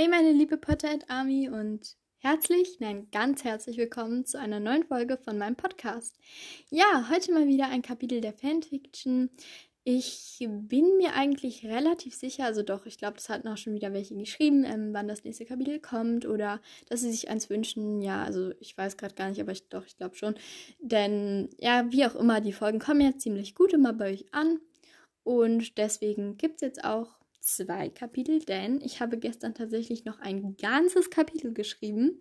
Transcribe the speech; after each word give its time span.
Hey 0.00 0.08
meine 0.08 0.32
liebe 0.32 0.56
Potterhead 0.56 1.10
Army 1.10 1.50
und 1.50 1.94
herzlich, 2.20 2.80
nein, 2.80 3.08
ganz 3.12 3.44
herzlich 3.44 3.76
willkommen 3.76 4.24
zu 4.24 4.40
einer 4.40 4.58
neuen 4.58 4.82
Folge 4.82 5.18
von 5.18 5.36
meinem 5.36 5.56
Podcast. 5.56 6.16
Ja, 6.70 7.10
heute 7.10 7.34
mal 7.34 7.46
wieder 7.46 7.68
ein 7.68 7.82
Kapitel 7.82 8.22
der 8.22 8.32
Fanfiction. 8.32 9.28
Ich 9.84 10.38
bin 10.48 10.96
mir 10.96 11.12
eigentlich 11.12 11.66
relativ 11.66 12.14
sicher, 12.14 12.46
also 12.46 12.62
doch, 12.62 12.86
ich 12.86 12.96
glaube, 12.96 13.16
das 13.16 13.28
hatten 13.28 13.46
auch 13.48 13.58
schon 13.58 13.74
wieder 13.74 13.92
welche 13.92 14.16
geschrieben, 14.16 14.64
ähm, 14.64 14.94
wann 14.94 15.06
das 15.06 15.22
nächste 15.24 15.44
Kapitel 15.44 15.78
kommt 15.80 16.24
oder 16.24 16.62
dass 16.88 17.02
sie 17.02 17.10
sich 17.10 17.28
eins 17.28 17.50
wünschen. 17.50 18.00
Ja, 18.00 18.24
also 18.24 18.52
ich 18.58 18.78
weiß 18.78 18.96
gerade 18.96 19.14
gar 19.14 19.28
nicht, 19.28 19.42
aber 19.42 19.52
ich 19.52 19.68
doch, 19.68 19.84
ich 19.84 19.98
glaube 19.98 20.16
schon. 20.16 20.34
Denn 20.78 21.50
ja, 21.58 21.84
wie 21.92 22.06
auch 22.06 22.14
immer, 22.14 22.40
die 22.40 22.54
Folgen 22.54 22.78
kommen 22.78 23.02
ja 23.02 23.18
ziemlich 23.18 23.54
gut 23.54 23.74
immer 23.74 23.92
bei 23.92 24.12
euch 24.12 24.32
an. 24.32 24.60
Und 25.24 25.76
deswegen 25.76 26.38
gibt 26.38 26.54
es 26.54 26.60
jetzt 26.62 26.84
auch 26.84 27.19
zwei 27.40 27.88
Kapitel, 27.88 28.40
denn 28.40 28.80
ich 28.80 29.00
habe 29.00 29.18
gestern 29.18 29.54
tatsächlich 29.54 30.04
noch 30.04 30.20
ein 30.20 30.56
ganzes 30.56 31.10
Kapitel 31.10 31.52
geschrieben. 31.52 32.20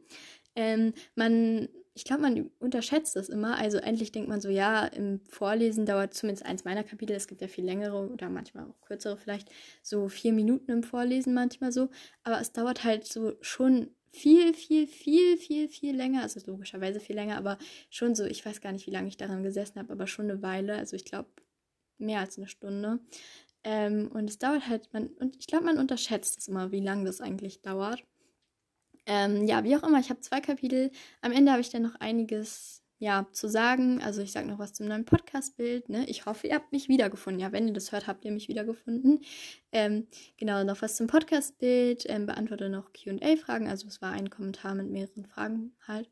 Ähm, 0.55 0.93
man, 1.15 1.69
ich 1.93 2.05
glaube, 2.05 2.21
man 2.23 2.51
unterschätzt 2.59 3.15
das 3.15 3.29
immer. 3.29 3.57
Also 3.57 3.77
endlich 3.77 4.11
denkt 4.11 4.29
man 4.29 4.41
so, 4.41 4.49
ja, 4.49 4.85
im 4.85 5.21
Vorlesen 5.29 5.85
dauert 5.85 6.13
zumindest 6.13 6.45
eins 6.45 6.65
meiner 6.65 6.83
Kapitel. 6.83 7.15
Es 7.15 7.27
gibt 7.27 7.41
ja 7.41 7.47
viel 7.47 7.65
längere 7.65 8.09
oder 8.09 8.29
manchmal 8.29 8.65
auch 8.65 8.81
kürzere, 8.81 9.17
vielleicht 9.17 9.49
so 9.81 10.09
vier 10.09 10.33
Minuten 10.33 10.71
im 10.71 10.83
Vorlesen 10.83 11.33
manchmal 11.33 11.71
so. 11.71 11.89
Aber 12.23 12.39
es 12.41 12.51
dauert 12.51 12.83
halt 12.83 13.05
so 13.05 13.33
schon 13.41 13.91
viel, 14.11 14.53
viel, 14.53 14.87
viel, 14.87 15.37
viel, 15.37 15.69
viel 15.69 15.95
länger. 15.95 16.23
Also 16.23 16.39
logischerweise 16.45 16.99
viel 16.99 17.15
länger, 17.15 17.37
aber 17.37 17.57
schon 17.89 18.15
so, 18.15 18.25
ich 18.25 18.45
weiß 18.45 18.61
gar 18.61 18.71
nicht, 18.71 18.87
wie 18.87 18.91
lange 18.91 19.07
ich 19.07 19.17
daran 19.17 19.43
gesessen 19.43 19.79
habe, 19.79 19.93
aber 19.93 20.07
schon 20.07 20.29
eine 20.29 20.41
Weile. 20.41 20.75
Also 20.75 20.95
ich 20.95 21.05
glaube, 21.05 21.29
mehr 21.97 22.19
als 22.19 22.37
eine 22.37 22.47
Stunde. 22.47 22.99
Ähm, 23.63 24.09
und 24.13 24.29
es 24.29 24.39
dauert 24.39 24.67
halt, 24.67 24.91
man, 24.93 25.07
und 25.07 25.35
ich 25.37 25.47
glaube, 25.47 25.65
man 25.65 25.77
unterschätzt 25.77 26.39
es 26.39 26.47
immer, 26.47 26.71
wie 26.71 26.81
lange 26.81 27.05
das 27.05 27.21
eigentlich 27.21 27.61
dauert. 27.61 28.03
Ähm, 29.05 29.45
ja, 29.47 29.63
wie 29.63 29.75
auch 29.75 29.83
immer, 29.83 29.99
ich 29.99 30.09
habe 30.09 30.21
zwei 30.21 30.39
Kapitel. 30.39 30.91
Am 31.21 31.31
Ende 31.31 31.51
habe 31.51 31.61
ich 31.61 31.69
dann 31.69 31.81
noch 31.81 31.95
einiges 31.95 32.83
ja, 32.99 33.27
zu 33.31 33.47
sagen. 33.47 34.01
Also 34.03 34.21
ich 34.21 34.31
sage 34.31 34.47
noch 34.47 34.59
was 34.59 34.73
zum 34.73 34.87
neuen 34.87 35.05
Podcast-Bild. 35.05 35.89
Ne? 35.89 36.05
Ich 36.07 36.25
hoffe, 36.25 36.47
ihr 36.47 36.55
habt 36.55 36.71
mich 36.73 36.89
wiedergefunden. 36.89 37.41
Ja, 37.41 37.51
wenn 37.51 37.67
ihr 37.67 37.73
das 37.73 37.91
hört, 37.91 38.07
habt 38.07 38.25
ihr 38.25 38.31
mich 38.31 38.49
wiedergefunden. 38.49 39.21
Ähm, 39.71 40.07
genau, 40.37 40.63
noch 40.63 40.81
was 40.81 40.97
zum 40.97 41.07
Podcast-Bild. 41.07 42.05
Ähm, 42.09 42.25
beantworte 42.25 42.69
noch 42.69 42.91
QA-Fragen. 42.91 43.67
Also 43.67 43.87
es 43.87 44.01
war 44.01 44.11
ein 44.11 44.29
Kommentar 44.29 44.75
mit 44.75 44.89
mehreren 44.89 45.25
Fragen 45.25 45.73
halt. 45.87 46.09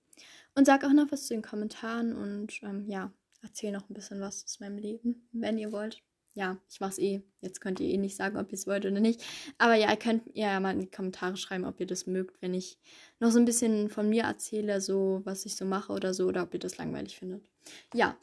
Und 0.56 0.66
sag 0.66 0.86
auch 0.86 0.94
noch 0.94 1.12
was 1.12 1.28
zu 1.28 1.34
den 1.34 1.44
Kommentaren 1.44 2.16
und 2.16 2.62
ähm, 2.64 2.86
ja, 2.88 3.12
erzähle 3.44 3.74
noch 3.74 3.90
ein 3.90 3.94
bisschen 3.94 4.22
was 4.22 4.44
aus 4.46 4.60
meinem 4.60 4.78
Leben, 4.78 5.28
wenn 5.34 5.58
ihr 5.58 5.72
wollt 5.72 6.02
ja, 6.38 6.56
ich 6.70 6.80
mach's 6.80 7.00
eh. 7.00 7.24
Jetzt 7.42 7.62
könnt 7.62 7.80
ihr 7.80 7.90
eh 7.90 7.98
nicht 7.98 8.16
sagen, 8.16 8.38
ob 8.38 8.52
ihr 8.52 8.54
es 8.54 8.68
wollt 8.68 8.86
oder 8.86 9.00
nicht. 9.00 9.24
Aber 9.58 9.74
ja, 9.74 9.90
ihr 9.90 9.98
könnt 9.98 10.22
ja 10.36 10.60
mal 10.60 10.72
in 10.72 10.82
die 10.82 10.92
Kommentare 10.92 11.36
schreiben, 11.36 11.66
ob 11.66 11.80
ihr 11.80 11.88
das 11.88 12.06
mögt, 12.06 12.40
wenn 12.44 12.54
ich 12.54 12.78
noch 13.20 13.32
so 13.32 13.40
ein 13.40 13.46
bisschen 13.46 13.90
von 13.90 14.08
mir 14.08 14.24
erzähle, 14.24 14.80
so 14.80 15.22
was 15.24 15.48
ich 15.48 15.56
so 15.56 15.66
mache 15.66 15.92
oder 15.92 16.14
so, 16.14 16.28
oder 16.28 16.44
ob 16.44 16.54
ihr 16.54 16.60
das 16.60 16.78
langweilig 16.78 17.18
findet. 17.18 17.50
Ja, 17.92 18.16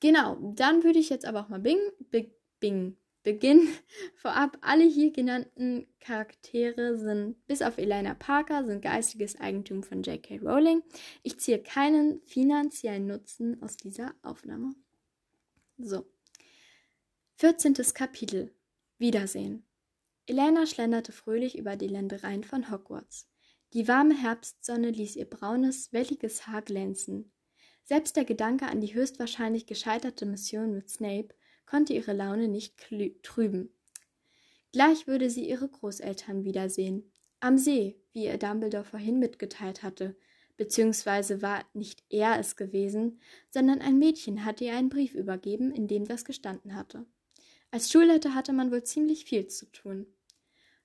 genau. 0.00 0.38
Dann 0.56 0.84
würde 0.84 0.98
ich 0.98 1.10
jetzt 1.10 1.26
aber 1.26 1.40
auch 1.42 1.48
mal 1.50 1.60
Bing, 1.60 1.78
Bing, 2.10 2.30
Bing, 2.60 2.96
beginnen. 3.24 3.68
Vorab, 4.14 4.56
alle 4.62 4.84
hier 4.84 5.12
genannten 5.12 5.86
Charaktere 6.00 6.96
sind, 6.96 7.46
bis 7.46 7.60
auf 7.60 7.76
Elena 7.76 8.14
Parker, 8.14 8.64
sind 8.64 8.80
geistiges 8.80 9.38
Eigentum 9.38 9.82
von 9.82 10.02
J.K. 10.02 10.38
Rowling. 10.38 10.82
Ich 11.22 11.38
ziehe 11.38 11.62
keinen 11.62 12.22
finanziellen 12.22 13.06
Nutzen 13.06 13.62
aus 13.62 13.76
dieser 13.76 14.14
Aufnahme. 14.22 14.74
So. 15.76 16.06
14. 17.40 17.72
Kapitel 17.94 18.54
Wiedersehen 18.98 19.64
Elena 20.26 20.66
schlenderte 20.66 21.10
fröhlich 21.10 21.56
über 21.56 21.74
die 21.74 21.86
Ländereien 21.86 22.44
von 22.44 22.70
Hogwarts. 22.70 23.30
Die 23.72 23.88
warme 23.88 24.14
Herbstsonne 24.14 24.90
ließ 24.90 25.16
ihr 25.16 25.24
braunes, 25.24 25.90
welliges 25.90 26.46
Haar 26.46 26.60
glänzen. 26.60 27.32
Selbst 27.82 28.16
der 28.16 28.26
Gedanke 28.26 28.66
an 28.66 28.82
die 28.82 28.92
höchstwahrscheinlich 28.92 29.64
gescheiterte 29.64 30.26
Mission 30.26 30.74
mit 30.74 30.90
Snape 30.90 31.30
konnte 31.64 31.94
ihre 31.94 32.12
Laune 32.12 32.46
nicht 32.46 32.76
trüben. 33.22 33.74
Gleich 34.70 35.06
würde 35.06 35.30
sie 35.30 35.48
ihre 35.48 35.70
Großeltern 35.70 36.44
wiedersehen. 36.44 37.10
Am 37.40 37.56
See, 37.56 37.98
wie 38.12 38.26
ihr 38.26 38.36
Dumbledore 38.36 38.84
vorhin 38.84 39.18
mitgeteilt 39.18 39.82
hatte, 39.82 40.14
beziehungsweise 40.58 41.40
war 41.40 41.64
nicht 41.72 42.04
er 42.10 42.38
es 42.38 42.56
gewesen, 42.56 43.22
sondern 43.48 43.80
ein 43.80 43.98
Mädchen 43.98 44.44
hatte 44.44 44.64
ihr 44.64 44.74
einen 44.74 44.90
Brief 44.90 45.14
übergeben, 45.14 45.72
in 45.72 45.88
dem 45.88 46.04
das 46.04 46.26
gestanden 46.26 46.76
hatte. 46.76 47.06
Als 47.72 47.90
Schulleiter 47.90 48.34
hatte 48.34 48.52
man 48.52 48.70
wohl 48.72 48.82
ziemlich 48.82 49.24
viel 49.24 49.46
zu 49.46 49.70
tun. 49.70 50.06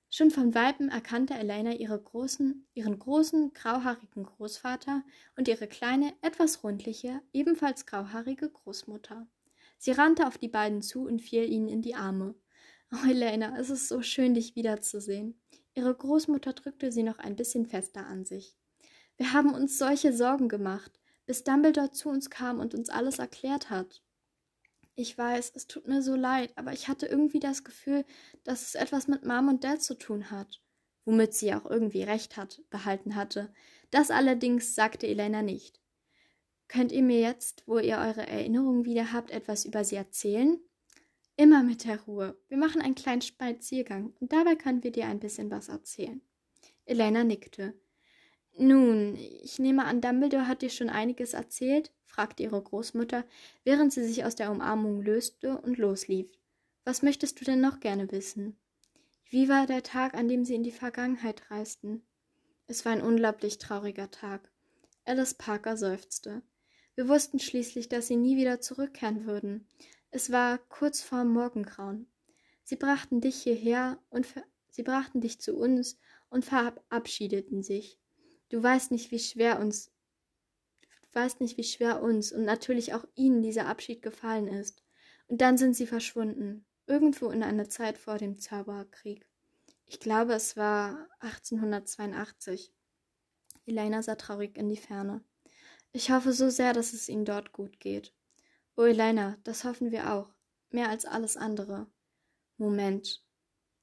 Schon 0.08 0.30
von 0.30 0.54
Weitem 0.54 0.88
erkannte 0.88 1.34
Elena 1.34 1.72
ihre 1.72 2.00
großen, 2.00 2.66
ihren 2.74 2.98
großen, 2.98 3.52
grauhaarigen 3.52 4.24
Großvater 4.24 5.02
und 5.36 5.48
ihre 5.48 5.66
kleine, 5.66 6.14
etwas 6.22 6.62
rundliche, 6.62 7.20
ebenfalls 7.32 7.86
grauhaarige 7.86 8.48
Großmutter. 8.48 9.26
Sie 9.78 9.90
rannte 9.90 10.26
auf 10.26 10.38
die 10.38 10.48
beiden 10.48 10.80
zu 10.80 11.04
und 11.04 11.20
fiel 11.20 11.50
ihnen 11.50 11.68
in 11.68 11.82
die 11.82 11.96
Arme. 11.96 12.34
Oh, 12.92 13.08
Elena, 13.08 13.58
es 13.58 13.68
ist 13.68 13.88
so 13.88 14.00
schön, 14.00 14.34
dich 14.34 14.54
wiederzusehen. 14.54 15.40
Ihre 15.74 15.94
Großmutter 15.94 16.52
drückte 16.52 16.92
sie 16.92 17.02
noch 17.02 17.18
ein 17.18 17.34
bisschen 17.34 17.66
fester 17.66 18.06
an 18.06 18.24
sich. 18.24 18.56
Wir 19.16 19.32
haben 19.32 19.52
uns 19.54 19.76
solche 19.76 20.12
Sorgen 20.12 20.48
gemacht, 20.48 21.00
bis 21.26 21.42
Dumbledore 21.42 21.90
zu 21.90 22.08
uns 22.08 22.30
kam 22.30 22.60
und 22.60 22.74
uns 22.74 22.90
alles 22.90 23.18
erklärt 23.18 23.70
hat. 23.70 24.02
Ich 24.98 25.16
weiß, 25.16 25.52
es 25.54 25.66
tut 25.66 25.86
mir 25.86 26.00
so 26.00 26.14
leid, 26.14 26.52
aber 26.56 26.72
ich 26.72 26.88
hatte 26.88 27.04
irgendwie 27.06 27.38
das 27.38 27.64
Gefühl, 27.64 28.06
dass 28.44 28.62
es 28.62 28.74
etwas 28.74 29.08
mit 29.08 29.26
Mom 29.26 29.48
und 29.48 29.62
Dad 29.62 29.82
zu 29.82 29.94
tun 29.94 30.30
hat. 30.30 30.62
Womit 31.04 31.34
sie 31.34 31.54
auch 31.54 31.66
irgendwie 31.66 32.02
recht 32.02 32.38
hat, 32.38 32.62
behalten 32.70 33.14
hatte. 33.14 33.52
Das 33.90 34.10
allerdings 34.10 34.74
sagte 34.74 35.06
Elena 35.06 35.42
nicht. 35.42 35.80
Könnt 36.66 36.92
ihr 36.92 37.02
mir 37.02 37.20
jetzt, 37.20 37.62
wo 37.66 37.78
ihr 37.78 37.98
eure 37.98 38.26
Erinnerungen 38.26 38.86
wieder 38.86 39.12
habt, 39.12 39.30
etwas 39.30 39.66
über 39.66 39.84
sie 39.84 39.96
erzählen? 39.96 40.58
Immer 41.36 41.62
mit 41.62 41.84
der 41.84 42.00
Ruhe. 42.00 42.40
Wir 42.48 42.56
machen 42.56 42.80
einen 42.80 42.94
kleinen 42.94 43.20
Spaziergang 43.20 44.14
und 44.18 44.32
dabei 44.32 44.56
können 44.56 44.82
wir 44.82 44.92
dir 44.92 45.06
ein 45.06 45.20
bisschen 45.20 45.50
was 45.50 45.68
erzählen. 45.68 46.22
Elena 46.86 47.22
nickte. 47.22 47.74
Nun, 48.58 49.16
ich 49.16 49.58
nehme 49.58 49.84
an, 49.84 50.00
Dumbledore 50.00 50.48
hat 50.48 50.62
dir 50.62 50.70
schon 50.70 50.88
einiges 50.88 51.34
erzählt? 51.34 51.92
fragte 52.04 52.42
ihre 52.42 52.62
Großmutter, 52.62 53.24
während 53.64 53.92
sie 53.92 54.04
sich 54.06 54.24
aus 54.24 54.34
der 54.34 54.50
Umarmung 54.50 55.02
löste 55.02 55.58
und 55.58 55.76
loslief. 55.76 56.30
Was 56.84 57.02
möchtest 57.02 57.38
du 57.40 57.44
denn 57.44 57.60
noch 57.60 57.80
gerne 57.80 58.10
wissen? 58.10 58.56
Wie 59.28 59.50
war 59.50 59.66
der 59.66 59.82
Tag, 59.82 60.14
an 60.14 60.28
dem 60.28 60.44
sie 60.44 60.54
in 60.54 60.62
die 60.62 60.70
Vergangenheit 60.70 61.50
reisten? 61.50 62.06
Es 62.66 62.84
war 62.84 62.92
ein 62.92 63.02
unglaublich 63.02 63.58
trauriger 63.58 64.10
Tag. 64.10 64.50
Alice 65.04 65.34
Parker 65.34 65.76
seufzte. 65.76 66.42
Wir 66.94 67.08
wussten 67.08 67.38
schließlich, 67.38 67.90
dass 67.90 68.06
sie 68.06 68.16
nie 68.16 68.36
wieder 68.36 68.62
zurückkehren 68.62 69.26
würden. 69.26 69.68
Es 70.10 70.32
war 70.32 70.56
kurz 70.56 71.02
vor 71.02 71.24
Morgengrauen. 71.24 72.06
Sie 72.64 72.76
brachten 72.76 73.20
dich 73.20 73.36
hierher 73.42 73.98
und 74.08 74.26
sie 74.70 74.82
brachten 74.82 75.20
dich 75.20 75.40
zu 75.40 75.56
uns 75.56 75.98
und 76.30 76.46
verabschiedeten 76.46 77.62
sich. 77.62 77.98
Du 78.48 78.62
weißt 78.62 78.90
nicht, 78.90 79.10
wie 79.10 79.18
schwer 79.18 79.58
uns, 79.58 79.90
du 81.02 81.14
weißt 81.14 81.40
nicht, 81.40 81.56
wie 81.56 81.64
schwer 81.64 82.02
uns 82.02 82.32
und 82.32 82.44
natürlich 82.44 82.94
auch 82.94 83.04
ihnen 83.14 83.42
dieser 83.42 83.66
Abschied 83.66 84.02
gefallen 84.02 84.48
ist. 84.48 84.82
Und 85.28 85.40
dann 85.40 85.58
sind 85.58 85.74
sie 85.74 85.86
verschwunden, 85.86 86.64
irgendwo 86.86 87.30
in 87.30 87.42
einer 87.42 87.68
Zeit 87.68 87.98
vor 87.98 88.18
dem 88.18 88.38
Zauberkrieg. 88.38 89.26
Ich 89.86 90.00
glaube, 90.00 90.34
es 90.34 90.56
war 90.56 91.08
1882. 91.20 92.72
Elena 93.66 94.02
sah 94.02 94.14
traurig 94.14 94.56
in 94.56 94.68
die 94.68 94.76
Ferne. 94.76 95.24
Ich 95.92 96.10
hoffe 96.10 96.32
so 96.32 96.50
sehr, 96.50 96.72
dass 96.72 96.92
es 96.92 97.08
ihnen 97.08 97.24
dort 97.24 97.52
gut 97.52 97.80
geht. 97.80 98.12
Oh, 98.76 98.82
Elena, 98.82 99.38
das 99.44 99.64
hoffen 99.64 99.90
wir 99.90 100.12
auch. 100.12 100.32
Mehr 100.70 100.88
als 100.88 101.04
alles 101.04 101.36
andere. 101.36 101.86
Moment. 102.58 103.24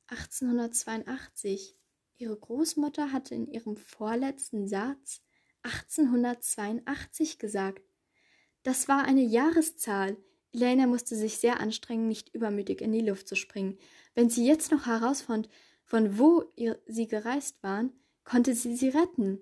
1882. 0.07 1.75
Ihre 2.17 2.37
Großmutter 2.37 3.11
hatte 3.11 3.35
in 3.35 3.47
ihrem 3.47 3.75
vorletzten 3.75 4.67
Satz 4.67 5.21
1882 5.63 7.39
gesagt. 7.39 7.83
Das 8.63 8.87
war 8.87 9.03
eine 9.03 9.23
Jahreszahl. 9.23 10.17
Elena 10.53 10.87
musste 10.87 11.15
sich 11.15 11.37
sehr 11.37 11.59
anstrengen, 11.59 12.07
nicht 12.07 12.33
übermütig 12.33 12.81
in 12.81 12.91
die 12.91 13.01
Luft 13.01 13.27
zu 13.27 13.35
springen. 13.35 13.77
Wenn 14.13 14.29
sie 14.29 14.45
jetzt 14.45 14.71
noch 14.71 14.85
herausfand, 14.85 15.49
von 15.85 16.17
wo 16.17 16.43
ihr, 16.55 16.79
sie 16.85 17.07
gereist 17.07 17.61
waren, 17.63 17.91
konnte 18.23 18.53
sie 18.53 18.75
sie 18.75 18.89
retten. 18.89 19.39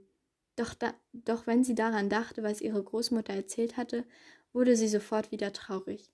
Doch, 0.55 0.73
da, 0.73 0.93
doch 1.13 1.47
wenn 1.47 1.63
sie 1.63 1.75
daran 1.75 2.09
dachte, 2.09 2.43
was 2.43 2.61
ihre 2.61 2.83
Großmutter 2.83 3.33
erzählt 3.33 3.77
hatte, 3.77 4.05
wurde 4.53 4.75
sie 4.75 4.87
sofort 4.87 5.31
wieder 5.31 5.53
traurig. 5.53 6.11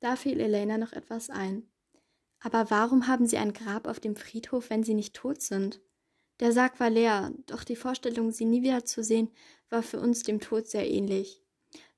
Da 0.00 0.16
fiel 0.16 0.40
Elena 0.40 0.78
noch 0.78 0.92
etwas 0.92 1.30
ein. 1.30 1.68
Aber 2.40 2.70
warum 2.70 3.06
haben 3.08 3.26
sie 3.26 3.38
ein 3.38 3.52
Grab 3.52 3.86
auf 3.86 4.00
dem 4.00 4.16
Friedhof, 4.16 4.68
wenn 4.68 4.84
sie 4.84 4.94
nicht 4.94 5.14
tot 5.14 5.40
sind? 5.40 5.80
Der 6.44 6.52
Sarg 6.52 6.78
war 6.78 6.90
leer, 6.90 7.32
doch 7.46 7.64
die 7.64 7.74
Vorstellung, 7.74 8.30
sie 8.30 8.44
nie 8.44 8.60
wieder 8.60 8.84
zu 8.84 9.02
sehen, 9.02 9.30
war 9.70 9.82
für 9.82 9.98
uns 9.98 10.24
dem 10.24 10.40
Tod 10.40 10.68
sehr 10.68 10.86
ähnlich. 10.86 11.40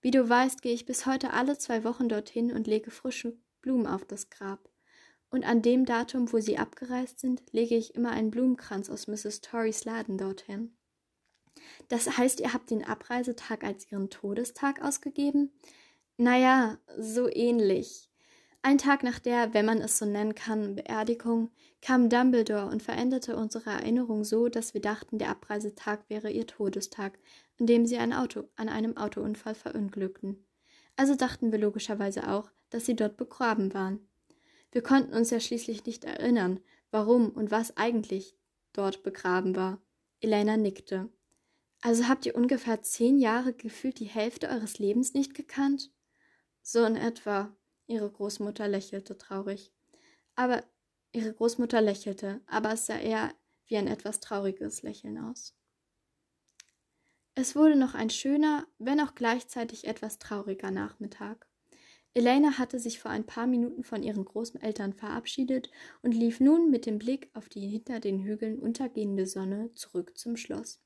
Wie 0.01 0.13
du 0.13 0.29
weißt, 0.29 0.63
gehe 0.63 0.73
ich 0.73 0.87
bis 0.87 1.05
heute 1.05 1.33
alle 1.33 1.59
zwei 1.59 1.83
Wochen 1.83 2.09
dorthin 2.09 2.53
und 2.53 2.69
lege 2.69 2.93
frische 2.93 3.37
Blumen 3.61 3.89
auf 3.89 4.05
das 4.05 4.31
Grab. 4.31 4.71
und 5.31 5.45
an 5.45 5.63
dem 5.63 5.85
Datum, 5.85 6.33
wo 6.33 6.39
sie 6.39 6.59
abgereist 6.59 7.19
sind, 7.19 7.43
lege 7.51 7.75
ich 7.75 7.97
immer 7.97 8.13
einen 8.13 8.31
Blumenkranz 8.31 8.89
aus 8.89 9.09
Mrs. 9.09 9.41
Torreys 9.41 9.85
Laden 9.85 10.17
dorthin. 10.17 10.77
Das 11.89 12.17
heißt, 12.17 12.39
ihr 12.39 12.53
habt 12.53 12.71
den 12.71 12.85
Abreisetag 12.85 13.65
als 13.65 13.91
ihren 13.91 14.11
Todestag 14.11 14.81
ausgegeben? 14.81 15.51
Naja, 16.19 16.79
so 16.97 17.29
ähnlich. 17.29 18.13
Ein 18.67 18.79
Tag 18.79 19.05
nach 19.05 19.21
der, 19.21 19.55
wenn 19.55 19.65
man 19.65 19.81
es 19.81 19.97
so 19.97 20.07
nennen 20.07 20.35
kann, 20.35 20.75
Beerdigung, 20.75 21.53
kam 21.81 22.09
Dumbledore 22.09 22.67
und 22.67 22.83
veränderte 22.83 23.37
unsere 23.37 23.71
Erinnerung 23.71 24.25
so, 24.25 24.49
dass 24.49 24.75
wir 24.75 24.81
dachten, 24.81 25.19
der 25.19 25.29
Abreisetag 25.29 26.01
wäre 26.09 26.33
ihr 26.33 26.49
Todestag, 26.49 27.17
an 27.61 27.67
dem 27.67 27.87
sie 27.87 27.97
ein 27.97 28.13
Auto, 28.13 28.49
an 28.57 28.69
einem 28.69 28.97
Autounfall 28.97 29.55
verunglückten. 29.55 30.45
Also 30.97 31.15
dachten 31.15 31.53
wir 31.53 31.61
logischerweise 31.61 32.29
auch, 32.29 32.51
dass 32.71 32.87
sie 32.87 32.97
dort 32.97 33.17
begraben 33.17 33.73
waren. 33.73 34.01
Wir 34.73 34.83
konnten 34.83 35.15
uns 35.15 35.31
ja 35.31 35.39
schließlich 35.39 35.87
nicht 35.87 36.05
erinnern, 36.05 36.59
warum 36.91 37.29
und 37.29 37.53
was 37.53 37.77
eigentlich 37.77 38.37
dort 38.73 39.05
begraben 39.05 39.55
war. 39.55 39.81
Elena 40.19 40.57
nickte. 40.57 41.09
Also 41.83 42.09
habt 42.09 42.27
ihr 42.27 42.35
ungefähr 42.35 42.83
zehn 42.83 43.17
Jahre 43.21 43.53
gefühlt 43.53 44.01
die 44.01 44.07
Hälfte 44.07 44.49
eures 44.49 44.81
Lebens 44.81 45.15
nicht 45.15 45.35
gekannt? 45.35 45.93
So 46.63 46.85
in 46.85 46.97
etwa. 46.97 47.57
Ihre 47.87 48.11
Großmutter 48.11 48.69
lächelte 48.69 49.17
traurig. 49.17 49.73
Aber 50.35 50.65
ihre 51.13 51.33
Großmutter 51.33 51.81
lächelte, 51.81 52.43
aber 52.47 52.73
es 52.73 52.87
sah 52.87 52.99
eher 52.99 53.35
wie 53.67 53.77
ein 53.77 53.87
etwas 53.87 54.21
trauriges 54.21 54.83
Lächeln 54.83 55.19
aus. 55.19 55.55
Es 57.35 57.55
wurde 57.55 57.77
noch 57.77 57.95
ein 57.95 58.11
schöner, 58.11 58.67
wenn 58.79 59.01
auch 59.01 59.15
gleichzeitig 59.15 59.87
etwas 59.87 60.19
trauriger 60.19 60.71
Nachmittag. 60.71 61.47
Elena 62.15 62.57
hatte 62.57 62.79
sich 62.79 62.99
vor 62.99 63.11
ein 63.11 63.27
paar 63.27 63.47
Minuten 63.47 63.85
von 63.85 64.03
ihren 64.03 64.25
Großeltern 64.25 64.95
verabschiedet 64.95 65.71
und 66.01 66.13
lief 66.13 66.41
nun 66.41 66.71
mit 66.71 66.87
dem 66.87 66.99
Blick 66.99 67.29
auf 67.35 67.51
die 67.51 67.69
hinter 67.69 68.01
den 68.01 68.23
Hügeln 68.23 68.59
untergehende 68.59 69.27
Sonne 69.27 69.71
zurück 69.75 70.17
zum 70.17 70.39
Schloss. 70.39 70.81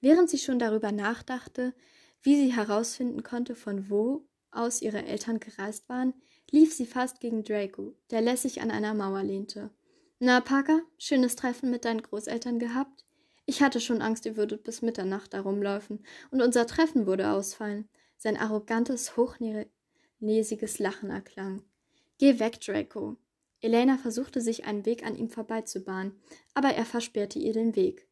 Während 0.00 0.30
sie 0.30 0.38
schon 0.38 0.58
darüber 0.58 0.92
nachdachte, 0.92 1.74
wie 2.22 2.36
sie 2.36 2.54
herausfinden 2.54 3.22
konnte, 3.22 3.54
von 3.54 3.90
wo 3.90 4.26
aus 4.56 4.82
ihre 4.82 5.04
Eltern 5.04 5.40
gereist 5.40 5.88
waren, 5.88 6.14
lief 6.50 6.74
sie 6.74 6.86
fast 6.86 7.20
gegen 7.20 7.44
Draco, 7.44 7.94
der 8.10 8.20
lässig 8.20 8.60
an 8.60 8.70
einer 8.70 8.94
Mauer 8.94 9.22
lehnte. 9.22 9.70
Na, 10.18 10.40
Parker, 10.40 10.80
schönes 10.98 11.36
Treffen 11.36 11.70
mit 11.70 11.84
deinen 11.84 12.02
Großeltern 12.02 12.58
gehabt? 12.58 13.04
Ich 13.46 13.62
hatte 13.62 13.80
schon 13.80 14.00
Angst, 14.00 14.24
ihr 14.26 14.36
würdet 14.36 14.64
bis 14.64 14.80
Mitternacht 14.80 15.34
herumlaufen, 15.34 16.04
und 16.30 16.40
unser 16.40 16.66
Treffen 16.66 17.06
würde 17.06 17.30
ausfallen. 17.30 17.88
Sein 18.16 18.36
arrogantes, 18.36 19.16
hochnäsiges 19.16 20.78
Lachen 20.78 21.10
erklang. 21.10 21.62
Geh 22.18 22.38
weg, 22.38 22.60
Draco. 22.60 23.16
Elena 23.60 23.98
versuchte 23.98 24.40
sich 24.40 24.64
einen 24.64 24.86
Weg 24.86 25.04
an 25.04 25.16
ihm 25.16 25.28
vorbeizubahnen, 25.28 26.12
aber 26.54 26.68
er 26.68 26.84
versperrte 26.84 27.38
ihr 27.38 27.52
den 27.52 27.76
Weg. 27.76 28.08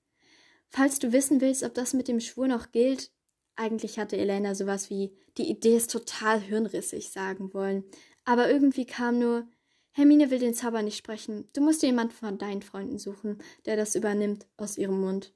Falls 0.69 0.99
du 0.99 1.12
wissen 1.12 1.41
willst, 1.41 1.62
ob 1.62 1.75
das 1.75 1.93
mit 1.93 2.09
dem 2.09 2.21
Schwur 2.21 2.49
noch 2.49 2.73
gilt, 2.73 3.11
eigentlich 3.56 3.99
hatte 3.99 4.16
Elena 4.16 4.54
sowas 4.54 4.90
wie 4.90 5.12
die 5.37 5.49
Idee 5.49 5.76
ist 5.76 5.90
total 5.90 6.40
hirnrissig 6.40 7.10
sagen 7.10 7.52
wollen, 7.54 7.84
aber 8.25 8.50
irgendwie 8.50 8.87
kam 8.87 9.19
nur 9.19 9.46
Hermine 9.94 10.31
will 10.31 10.38
den 10.38 10.54
Zauber 10.54 10.82
nicht 10.82 10.96
sprechen. 10.96 11.49
Du 11.52 11.60
musst 11.60 11.82
dir 11.82 11.88
jemand 11.88 12.14
von 12.14 12.38
deinen 12.38 12.62
Freunden 12.62 12.99
suchen, 12.99 13.38
der 13.66 13.76
das 13.76 13.94
übernimmt, 13.94 14.46
aus 14.56 14.78
ihrem 14.78 15.00
Mund. 15.00 15.34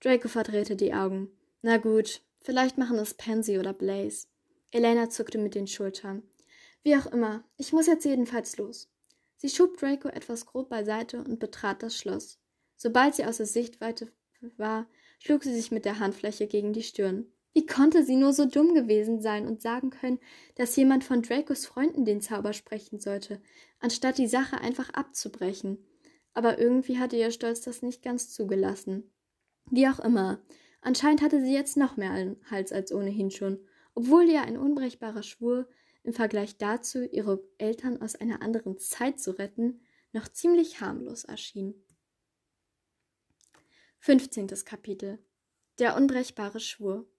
Draco 0.00 0.28
verdrehte 0.28 0.76
die 0.76 0.94
Augen. 0.94 1.32
Na 1.62 1.78
gut, 1.78 2.22
vielleicht 2.40 2.78
machen 2.78 2.96
es 2.98 3.14
Pansy 3.14 3.58
oder 3.58 3.72
Blaze. 3.72 4.28
Elena 4.70 5.10
zuckte 5.10 5.38
mit 5.38 5.56
den 5.56 5.66
Schultern. 5.66 6.22
Wie 6.84 6.94
auch 6.94 7.06
immer, 7.06 7.42
ich 7.56 7.72
muss 7.72 7.88
jetzt 7.88 8.04
jedenfalls 8.04 8.56
los. 8.56 8.88
Sie 9.36 9.48
schob 9.48 9.76
Draco 9.78 10.08
etwas 10.08 10.46
grob 10.46 10.68
beiseite 10.68 11.18
und 11.18 11.40
betrat 11.40 11.82
das 11.82 11.96
Schloss. 11.96 12.38
Sobald 12.76 13.16
sie 13.16 13.24
außer 13.24 13.46
Sichtweite 13.46 14.12
war, 14.56 14.86
schlug 15.18 15.42
sie 15.42 15.54
sich 15.54 15.72
mit 15.72 15.84
der 15.84 15.98
Handfläche 15.98 16.46
gegen 16.46 16.72
die 16.72 16.84
Stirn. 16.84 17.26
Wie 17.58 17.66
konnte 17.66 18.04
sie 18.04 18.14
nur 18.14 18.32
so 18.32 18.44
dumm 18.44 18.72
gewesen 18.72 19.20
sein 19.20 19.44
und 19.48 19.60
sagen 19.60 19.90
können, 19.90 20.20
dass 20.54 20.76
jemand 20.76 21.02
von 21.02 21.22
Dracos 21.22 21.66
Freunden 21.66 22.04
den 22.04 22.20
Zauber 22.20 22.52
sprechen 22.52 23.00
sollte, 23.00 23.42
anstatt 23.80 24.18
die 24.18 24.28
Sache 24.28 24.60
einfach 24.60 24.90
abzubrechen? 24.90 25.84
Aber 26.34 26.60
irgendwie 26.60 26.98
hatte 26.98 27.16
ihr 27.16 27.32
Stolz 27.32 27.62
das 27.62 27.82
nicht 27.82 28.00
ganz 28.00 28.32
zugelassen. 28.32 29.10
Wie 29.72 29.88
auch 29.88 29.98
immer, 29.98 30.40
anscheinend 30.82 31.20
hatte 31.20 31.40
sie 31.42 31.52
jetzt 31.52 31.76
noch 31.76 31.96
mehr 31.96 32.12
einen 32.12 32.36
Hals 32.48 32.70
als 32.70 32.92
ohnehin 32.92 33.32
schon, 33.32 33.58
obwohl 33.92 34.28
ihr 34.28 34.42
ein 34.42 34.56
unbrechbarer 34.56 35.24
Schwur 35.24 35.68
im 36.04 36.12
Vergleich 36.12 36.58
dazu, 36.58 37.02
ihre 37.10 37.42
Eltern 37.58 38.00
aus 38.00 38.14
einer 38.14 38.40
anderen 38.40 38.78
Zeit 38.78 39.18
zu 39.18 39.36
retten, 39.36 39.80
noch 40.12 40.28
ziemlich 40.28 40.80
harmlos 40.80 41.24
erschien. 41.24 41.74
15. 43.98 44.46
Kapitel 44.64 45.18
Der 45.80 45.96
unbrechbare 45.96 46.60
Schwur 46.60 47.10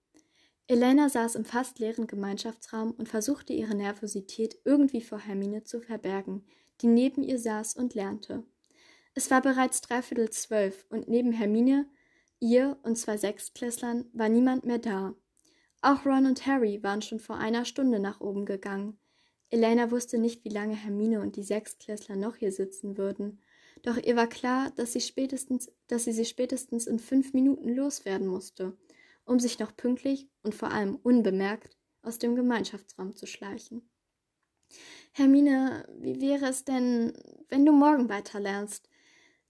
Elena 0.72 1.10
saß 1.10 1.34
im 1.34 1.46
fast 1.46 1.80
leeren 1.80 2.06
Gemeinschaftsraum 2.06 2.92
und 2.92 3.10
versuchte 3.10 3.54
ihre 3.54 3.74
Nervosität 3.74 4.60
irgendwie 4.66 5.02
vor 5.02 5.18
Hermine 5.18 5.64
zu 5.64 5.82
verbergen, 5.82 6.46
die 6.82 6.86
neben 6.86 7.24
ihr 7.24 7.40
saß 7.40 7.74
und 7.74 7.96
lernte. 7.96 8.44
Es 9.16 9.32
war 9.32 9.42
bereits 9.42 9.82
dreiviertel 9.82 10.30
zwölf 10.30 10.86
und 10.90 11.08
neben 11.08 11.32
Hermine, 11.32 11.88
ihr 12.40 12.78
und 12.84 13.00
zwei 13.00 13.18
Sechstklässlern 13.18 14.06
war 14.14 14.30
niemand 14.30 14.64
mehr 14.64 14.78
da. 14.78 15.16
Auch 15.82 16.06
Ron 16.06 16.28
und 16.28 16.46
Harry 16.46 16.84
waren 16.84 17.02
schon 17.02 17.20
vor 17.20 17.38
einer 17.38 17.66
Stunde 17.66 18.00
nach 18.00 18.22
oben 18.22 18.46
gegangen. 18.46 19.00
Elena 19.50 19.90
wusste 19.90 20.20
nicht, 20.20 20.46
wie 20.46 20.50
lange 20.50 20.76
Hermine 20.76 21.22
und 21.22 21.36
die 21.36 21.44
Sechstklässler 21.44 22.16
noch 22.16 22.36
hier 22.36 22.52
sitzen 22.52 22.96
würden, 22.96 23.42
doch 23.82 23.98
ihr 23.98 24.16
war 24.16 24.28
klar, 24.28 24.72
dass 24.76 24.94
sie 24.94 25.02
spätestens, 25.02 25.72
dass 25.88 26.04
sie 26.04 26.12
sie 26.12 26.26
spätestens 26.26 26.86
in 26.86 27.00
fünf 27.00 27.34
Minuten 27.34 27.70
loswerden 27.70 28.28
musste 28.28 28.78
um 29.30 29.40
sich 29.40 29.60
noch 29.60 29.76
pünktlich 29.78 30.28
und 30.42 30.56
vor 30.56 30.72
allem 30.72 30.96
unbemerkt 30.96 31.78
aus 32.02 32.18
dem 32.18 32.36
Gemeinschaftsraum 32.36 33.16
zu 33.16 33.28
schleichen. 33.28 33.88
Hermine, 35.12 35.88
wie 36.00 36.20
wäre 36.20 36.48
es 36.48 36.66
denn, 36.66 37.14
wenn 37.48 37.66
du 37.66 37.72
morgen 37.72 38.10
weiterlernst? 38.10 38.90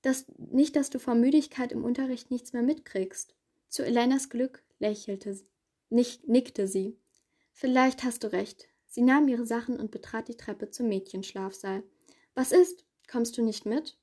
Das, 0.02 0.26
nicht, 0.38 0.76
dass 0.76 0.90
du 0.90 1.00
vor 1.00 1.16
Müdigkeit 1.16 1.72
im 1.72 1.84
Unterricht 1.86 2.30
nichts 2.30 2.52
mehr 2.52 2.62
mitkriegst. 2.62 3.36
Zu 3.70 3.86
Elenas 3.86 4.30
Glück 4.30 4.64
lächelte, 4.80 5.40
nicht, 5.90 6.28
nickte 6.28 6.68
sie. 6.68 6.98
Vielleicht 7.54 8.04
hast 8.04 8.24
du 8.24 8.32
recht. 8.32 8.68
Sie 8.86 9.02
nahm 9.02 9.28
ihre 9.28 9.46
Sachen 9.46 9.80
und 9.80 9.92
betrat 9.92 10.28
die 10.28 10.38
Treppe 10.38 10.72
zum 10.72 10.90
Mädchenschlafsaal. 10.90 11.84
Was 12.34 12.52
ist? 12.52 12.86
Kommst 13.10 13.38
du 13.38 13.44
nicht 13.44 13.66
mit? 13.66 13.98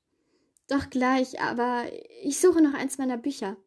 Doch 0.67 0.89
gleich, 0.89 1.39
aber 1.39 1.85
ich 2.21 2.39
suche 2.39 2.61
noch 2.61 2.73
eins 2.73 2.97
meiner 2.97 3.17
Bücher. 3.17 3.57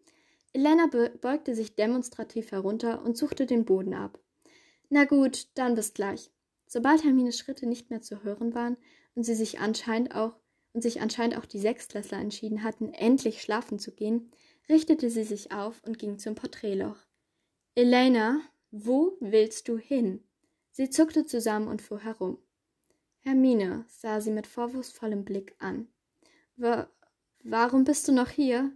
Elena 0.52 0.86
beugte 0.86 1.54
sich 1.54 1.76
demonstrativ 1.76 2.50
herunter 2.50 3.02
und 3.02 3.16
suchte 3.16 3.46
den 3.46 3.64
Boden 3.64 3.94
ab. 3.94 4.18
Na 4.88 5.04
gut, 5.04 5.48
dann 5.54 5.74
bis 5.74 5.94
gleich. 5.94 6.30
Sobald 6.66 7.04
Hermines 7.04 7.38
Schritte 7.38 7.66
nicht 7.66 7.90
mehr 7.90 8.00
zu 8.00 8.24
hören 8.24 8.54
waren 8.54 8.76
und 9.14 9.24
sie 9.24 9.34
sich 9.34 9.60
anscheinend 9.60 10.14
auch 10.14 10.36
und 10.72 10.82
sich 10.82 11.00
anscheinend 11.00 11.36
auch 11.36 11.46
die 11.46 11.58
Sechstklässler 11.58 12.18
entschieden 12.18 12.62
hatten, 12.62 12.92
endlich 12.92 13.42
schlafen 13.42 13.78
zu 13.78 13.92
gehen, 13.92 14.30
richtete 14.68 15.10
sie 15.10 15.24
sich 15.24 15.52
auf 15.52 15.82
und 15.84 15.98
ging 15.98 16.18
zum 16.18 16.34
Porträtloch. 16.34 16.96
Elena, 17.74 18.40
wo 18.70 19.16
willst 19.20 19.68
du 19.68 19.78
hin? 19.78 20.22
Sie 20.70 20.90
zuckte 20.90 21.26
zusammen 21.26 21.68
und 21.68 21.82
fuhr 21.82 22.00
herum. 22.00 22.38
Hermine 23.20 23.84
sah 23.88 24.20
sie 24.20 24.30
mit 24.30 24.46
vorwurfsvollem 24.46 25.24
Blick 25.24 25.54
an. 25.58 25.88
Wa 26.56 26.88
warum 27.42 27.84
bist 27.84 28.06
du 28.06 28.12
noch 28.12 28.28
hier? 28.28 28.72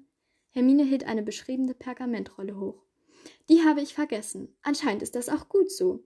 Hermine 0.54 0.84
hielt 0.84 1.04
eine 1.04 1.24
beschriebene 1.24 1.74
Pergamentrolle 1.74 2.58
hoch. 2.58 2.84
Die 3.48 3.64
habe 3.64 3.80
ich 3.80 3.92
vergessen. 3.92 4.56
Anscheinend 4.62 5.02
ist 5.02 5.16
das 5.16 5.28
auch 5.28 5.48
gut 5.48 5.70
so. 5.70 6.04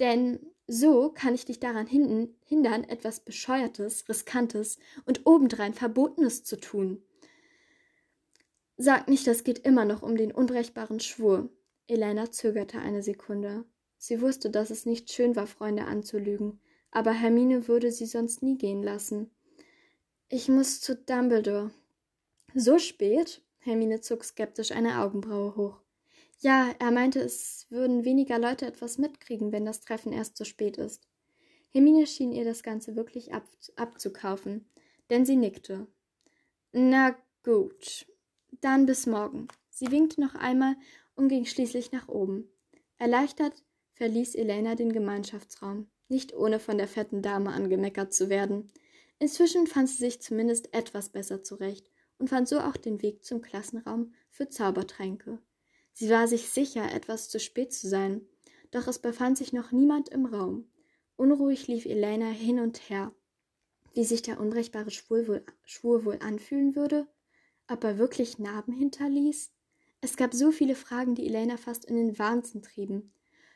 Denn 0.00 0.40
so 0.66 1.10
kann 1.10 1.34
ich 1.34 1.44
dich 1.44 1.60
daran 1.60 1.86
hindern, 1.86 2.82
etwas 2.84 3.20
Bescheuertes, 3.20 4.08
Riskantes 4.08 4.78
und 5.06 5.26
obendrein 5.26 5.74
Verbotenes 5.74 6.42
zu 6.42 6.58
tun. 6.58 7.04
Sag 8.76 9.06
nicht, 9.06 9.28
das 9.28 9.44
geht 9.44 9.60
immer 9.60 9.84
noch 9.84 10.02
um 10.02 10.16
den 10.16 10.32
unbrechbaren 10.32 10.98
Schwur. 10.98 11.48
Elena 11.86 12.32
zögerte 12.32 12.80
eine 12.80 13.04
Sekunde. 13.04 13.64
Sie 13.96 14.20
wusste, 14.20 14.50
dass 14.50 14.70
es 14.70 14.86
nicht 14.86 15.12
schön 15.12 15.36
war, 15.36 15.46
Freunde 15.46 15.84
anzulügen, 15.84 16.58
aber 16.90 17.12
Hermine 17.12 17.68
würde 17.68 17.92
sie 17.92 18.06
sonst 18.06 18.42
nie 18.42 18.58
gehen 18.58 18.82
lassen. 18.82 19.30
Ich 20.28 20.48
muss 20.48 20.80
zu 20.80 20.96
Dumbledore. 20.96 21.70
So 22.54 22.78
spät? 22.80 23.43
Hermine 23.64 24.02
zog 24.02 24.24
skeptisch 24.24 24.72
eine 24.72 25.00
Augenbraue 25.00 25.56
hoch. 25.56 25.80
Ja, 26.40 26.74
er 26.78 26.90
meinte, 26.90 27.20
es 27.20 27.66
würden 27.70 28.04
weniger 28.04 28.38
Leute 28.38 28.66
etwas 28.66 28.98
mitkriegen, 28.98 29.52
wenn 29.52 29.64
das 29.64 29.80
Treffen 29.80 30.12
erst 30.12 30.36
zu 30.36 30.44
spät 30.44 30.76
ist. 30.76 31.08
Hermine 31.70 32.06
schien 32.06 32.32
ihr 32.32 32.44
das 32.44 32.62
Ganze 32.62 32.94
wirklich 32.94 33.32
ab 33.32 33.48
abzukaufen, 33.76 34.68
denn 35.08 35.24
sie 35.24 35.36
nickte. 35.36 35.86
Na 36.72 37.16
gut, 37.42 38.06
dann 38.60 38.84
bis 38.84 39.06
morgen. 39.06 39.48
Sie 39.70 39.90
winkte 39.90 40.20
noch 40.20 40.34
einmal 40.34 40.76
und 41.14 41.28
ging 41.28 41.46
schließlich 41.46 41.90
nach 41.90 42.08
oben. 42.08 42.50
Erleichtert 42.98 43.64
verließ 43.94 44.34
Elena 44.34 44.74
den 44.74 44.92
Gemeinschaftsraum, 44.92 45.88
nicht 46.08 46.34
ohne 46.34 46.60
von 46.60 46.76
der 46.76 46.88
fetten 46.88 47.22
Dame 47.22 47.50
angemeckert 47.50 48.12
zu 48.12 48.28
werden. 48.28 48.70
Inzwischen 49.18 49.66
fand 49.66 49.88
sie 49.88 49.96
sich 49.96 50.20
zumindest 50.20 50.74
etwas 50.74 51.08
besser 51.08 51.42
zurecht 51.42 51.93
und 52.24 52.28
fand 52.28 52.48
so 52.48 52.58
auch 52.58 52.78
den 52.78 53.02
Weg 53.02 53.22
zum 53.22 53.42
Klassenraum 53.42 54.14
für 54.30 54.48
Zaubertränke. 54.48 55.40
Sie 55.92 56.08
war 56.08 56.26
sich 56.26 56.48
sicher, 56.48 56.90
etwas 56.90 57.28
zu 57.28 57.38
spät 57.38 57.70
zu 57.74 57.86
sein, 57.86 58.22
doch 58.70 58.86
es 58.88 58.98
befand 58.98 59.36
sich 59.36 59.52
noch 59.52 59.72
niemand 59.72 60.08
im 60.08 60.24
Raum. 60.24 60.66
Unruhig 61.16 61.66
lief 61.66 61.84
Elena 61.84 62.30
hin 62.30 62.60
und 62.60 62.88
her. 62.88 63.12
Wie 63.92 64.04
sich 64.04 64.22
der 64.22 64.40
unbrechbare 64.40 64.90
Schwur 64.90 65.28
wohl, 65.28 65.44
Schwur 65.64 66.06
wohl 66.06 66.18
anfühlen 66.20 66.74
würde? 66.74 67.06
Ob 67.68 67.84
er 67.84 67.98
wirklich 67.98 68.38
Narben 68.38 68.72
hinterließ? 68.72 69.52
Es 70.00 70.16
gab 70.16 70.32
so 70.32 70.50
viele 70.50 70.76
Fragen, 70.76 71.14
die 71.14 71.26
Elena 71.26 71.58
fast 71.58 71.84
in 71.84 71.96
den 71.96 72.18
Wahnsinn 72.18 72.62
trieben. 72.62 73.12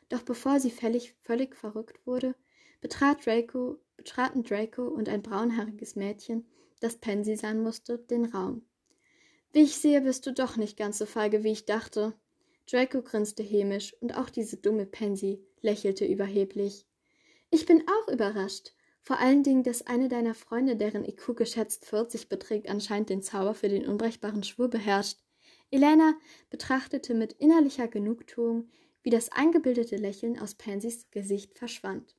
Doch 0.09 0.21
bevor 0.21 0.59
sie 0.59 0.69
völlig, 0.69 1.15
völlig 1.21 1.55
verrückt 1.55 2.05
wurde, 2.05 2.35
betrat 2.81 3.25
Draco, 3.25 3.79
betraten 3.97 4.43
Draco 4.43 4.83
und 4.83 5.09
ein 5.09 5.23
braunhaariges 5.23 5.95
Mädchen, 5.95 6.45
das 6.79 6.97
Pansy 6.97 7.35
sein 7.35 7.61
musste, 7.61 7.97
den 7.97 8.25
Raum. 8.25 8.63
Wie 9.51 9.61
ich 9.61 9.77
sehe, 9.77 10.01
bist 10.01 10.25
du 10.25 10.33
doch 10.33 10.57
nicht 10.57 10.77
ganz 10.77 10.97
so 10.97 11.05
feige, 11.05 11.43
wie 11.43 11.51
ich 11.51 11.65
dachte. 11.65 12.13
Draco 12.69 13.01
grinste 13.01 13.41
hämisch 13.41 13.95
und 13.99 14.15
auch 14.15 14.29
diese 14.29 14.57
dumme 14.57 14.85
Pansy 14.85 15.43
lächelte 15.61 16.05
überheblich. 16.05 16.85
Ich 17.49 17.65
bin 17.65 17.83
auch 17.87 18.13
überrascht. 18.13 18.73
Vor 19.01 19.17
allen 19.17 19.41
Dingen, 19.43 19.63
dass 19.63 19.87
eine 19.87 20.07
deiner 20.07 20.35
Freunde, 20.35 20.75
deren 20.75 21.03
IQ 21.03 21.35
geschätzt 21.35 21.85
40 21.85 22.29
beträgt, 22.29 22.69
anscheinend 22.69 23.09
den 23.09 23.23
Zauber 23.23 23.55
für 23.55 23.69
den 23.69 23.87
unbrechbaren 23.87 24.43
Schwur 24.43 24.69
beherrscht. 24.69 25.17
Elena 25.71 26.13
betrachtete 26.49 27.15
mit 27.15 27.33
innerlicher 27.33 27.87
Genugtuung, 27.87 28.69
wie 29.01 29.09
das 29.09 29.31
eingebildete 29.31 29.95
Lächeln 29.95 30.37
aus 30.37 30.55
Pansys 30.55 31.09
Gesicht 31.09 31.57
verschwand. 31.57 32.15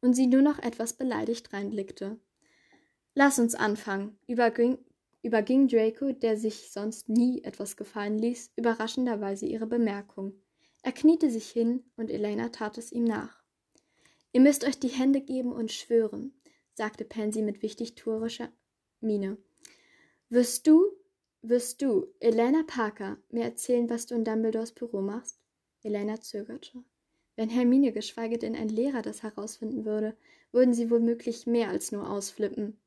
Und 0.00 0.14
sie 0.14 0.26
nur 0.26 0.42
noch 0.42 0.58
etwas 0.60 0.92
beleidigt 0.92 1.52
reinblickte. 1.52 2.18
Lass 3.14 3.38
uns 3.38 3.54
anfangen, 3.54 4.16
überging, 4.28 4.78
überging 5.22 5.66
Draco, 5.68 6.12
der 6.12 6.36
sich 6.36 6.70
sonst 6.70 7.08
nie 7.08 7.42
etwas 7.42 7.76
gefallen 7.76 8.18
ließ, 8.18 8.52
überraschenderweise 8.56 9.46
ihre 9.46 9.66
Bemerkung. 9.66 10.34
Er 10.82 10.92
kniete 10.92 11.28
sich 11.30 11.50
hin 11.50 11.84
und 11.96 12.10
Elena 12.10 12.50
tat 12.50 12.78
es 12.78 12.92
ihm 12.92 13.04
nach. 13.04 13.42
Ihr 14.32 14.40
müsst 14.40 14.64
euch 14.64 14.78
die 14.78 14.88
Hände 14.88 15.20
geben 15.20 15.52
und 15.52 15.72
schwören, 15.72 16.32
sagte 16.72 17.04
Pansy 17.04 17.42
mit 17.42 17.62
wichtig 17.62 17.96
tuerischer 17.96 18.50
Miene. 19.00 19.36
Wirst 20.28 20.68
du, 20.68 20.86
wirst 21.42 21.82
du, 21.82 22.06
Elena 22.20 22.62
Parker, 22.66 23.18
mir 23.30 23.42
erzählen, 23.42 23.90
was 23.90 24.06
du 24.06 24.14
in 24.14 24.24
Dumbledores 24.24 24.72
Büro 24.72 25.00
machst? 25.00 25.40
Elena 25.82 26.20
zögerte. 26.20 26.84
Wenn 27.34 27.48
Hermine 27.48 27.92
geschweige 27.92 28.38
denn 28.38 28.54
ein 28.54 28.68
Lehrer 28.68 29.02
das 29.02 29.22
herausfinden 29.24 29.84
würde, 29.84 30.16
würden 30.52 30.74
sie 30.74 30.90
womöglich 30.90 31.46
mehr 31.46 31.70
als 31.70 31.90
nur 31.90 32.08
ausflippen. 32.08 32.78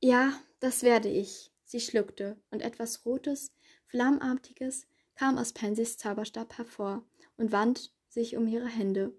Ja, 0.00 0.32
das 0.60 0.82
werde 0.82 1.08
ich. 1.08 1.52
Sie 1.64 1.80
schluckte, 1.80 2.36
und 2.50 2.62
etwas 2.62 3.04
Rotes, 3.04 3.52
Flammartiges 3.86 4.86
kam 5.14 5.38
aus 5.38 5.52
Pansys 5.52 5.98
Zauberstab 5.98 6.56
hervor 6.56 7.04
und 7.36 7.52
wand 7.52 7.92
sich 8.08 8.36
um 8.36 8.48
ihre 8.48 8.66
Hände. 8.68 9.14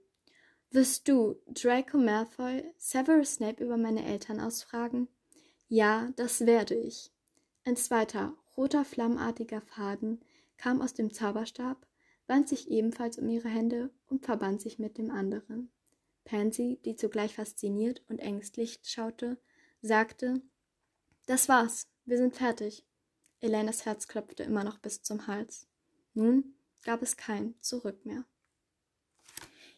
Wirst 0.71 1.07
du, 1.07 1.35
Draco 1.47 1.97
Malfoy, 1.97 2.63
Severus 2.77 3.35
Snape 3.35 3.63
über 3.63 3.77
meine 3.77 4.05
Eltern 4.05 4.39
ausfragen? 4.39 5.07
Ja, 5.67 6.11
das 6.15 6.45
werde 6.45 6.75
ich. 6.75 7.11
Ein 7.63 7.75
zweiter, 7.77 8.35
roter, 8.57 8.83
flammartiger 8.83 9.61
Faden 9.61 10.21
kam 10.57 10.81
aus 10.81 10.93
dem 10.93 11.13
Zauberstab, 11.13 11.85
wand 12.27 12.49
sich 12.49 12.69
ebenfalls 12.71 13.17
um 13.19 13.29
ihre 13.29 13.49
Hände 13.49 13.91
und 14.07 14.25
verband 14.25 14.61
sich 14.61 14.79
mit 14.79 14.97
dem 14.97 15.11
anderen. 15.11 15.71
Pansy, 16.23 16.79
die 16.85 16.95
zugleich 16.95 17.35
fasziniert 17.35 18.01
und 18.09 18.19
ängstlich 18.19 18.79
schaute, 18.83 19.37
sagte, 19.81 20.41
das 21.31 21.47
war's. 21.47 21.87
Wir 22.03 22.17
sind 22.17 22.35
fertig. 22.35 22.85
Elenas 23.39 23.85
Herz 23.85 24.09
klopfte 24.09 24.43
immer 24.43 24.65
noch 24.65 24.79
bis 24.79 25.01
zum 25.01 25.27
Hals. 25.27 25.65
Nun 26.13 26.55
gab 26.83 27.01
es 27.01 27.15
kein 27.15 27.55
Zurück 27.61 28.05
mehr. 28.05 28.25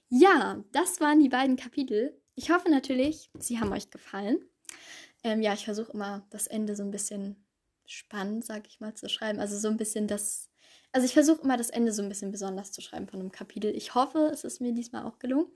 Ja, 0.09 0.63
das 0.71 0.99
waren 0.99 1.19
die 1.19 1.29
beiden 1.29 1.55
Kapitel. 1.55 2.19
Ich 2.33 2.49
hoffe 2.49 2.69
natürlich, 2.71 3.29
sie 3.37 3.59
haben 3.59 3.71
euch 3.71 3.91
gefallen. 3.91 4.43
Ähm, 5.23 5.43
ja, 5.43 5.53
ich 5.53 5.65
versuche 5.65 5.91
immer 5.91 6.25
das 6.31 6.47
Ende 6.47 6.75
so 6.75 6.81
ein 6.81 6.89
bisschen 6.89 7.45
spannend, 7.85 8.43
sag 8.43 8.65
ich 8.67 8.79
mal, 8.79 8.95
zu 8.95 9.07
schreiben. 9.07 9.39
Also 9.39 9.57
so 9.59 9.67
ein 9.67 9.77
bisschen 9.77 10.07
das. 10.07 10.49
Also 10.91 11.05
ich 11.05 11.13
versuche 11.13 11.43
immer 11.43 11.57
das 11.57 11.69
Ende 11.69 11.91
so 11.91 12.01
ein 12.01 12.09
bisschen 12.09 12.31
besonders 12.31 12.71
zu 12.71 12.81
schreiben 12.81 13.07
von 13.07 13.19
einem 13.19 13.31
Kapitel. 13.31 13.75
Ich 13.75 13.93
hoffe, 13.93 14.31
es 14.33 14.43
ist 14.43 14.59
mir 14.59 14.73
diesmal 14.73 15.05
auch 15.05 15.19
gelungen. 15.19 15.51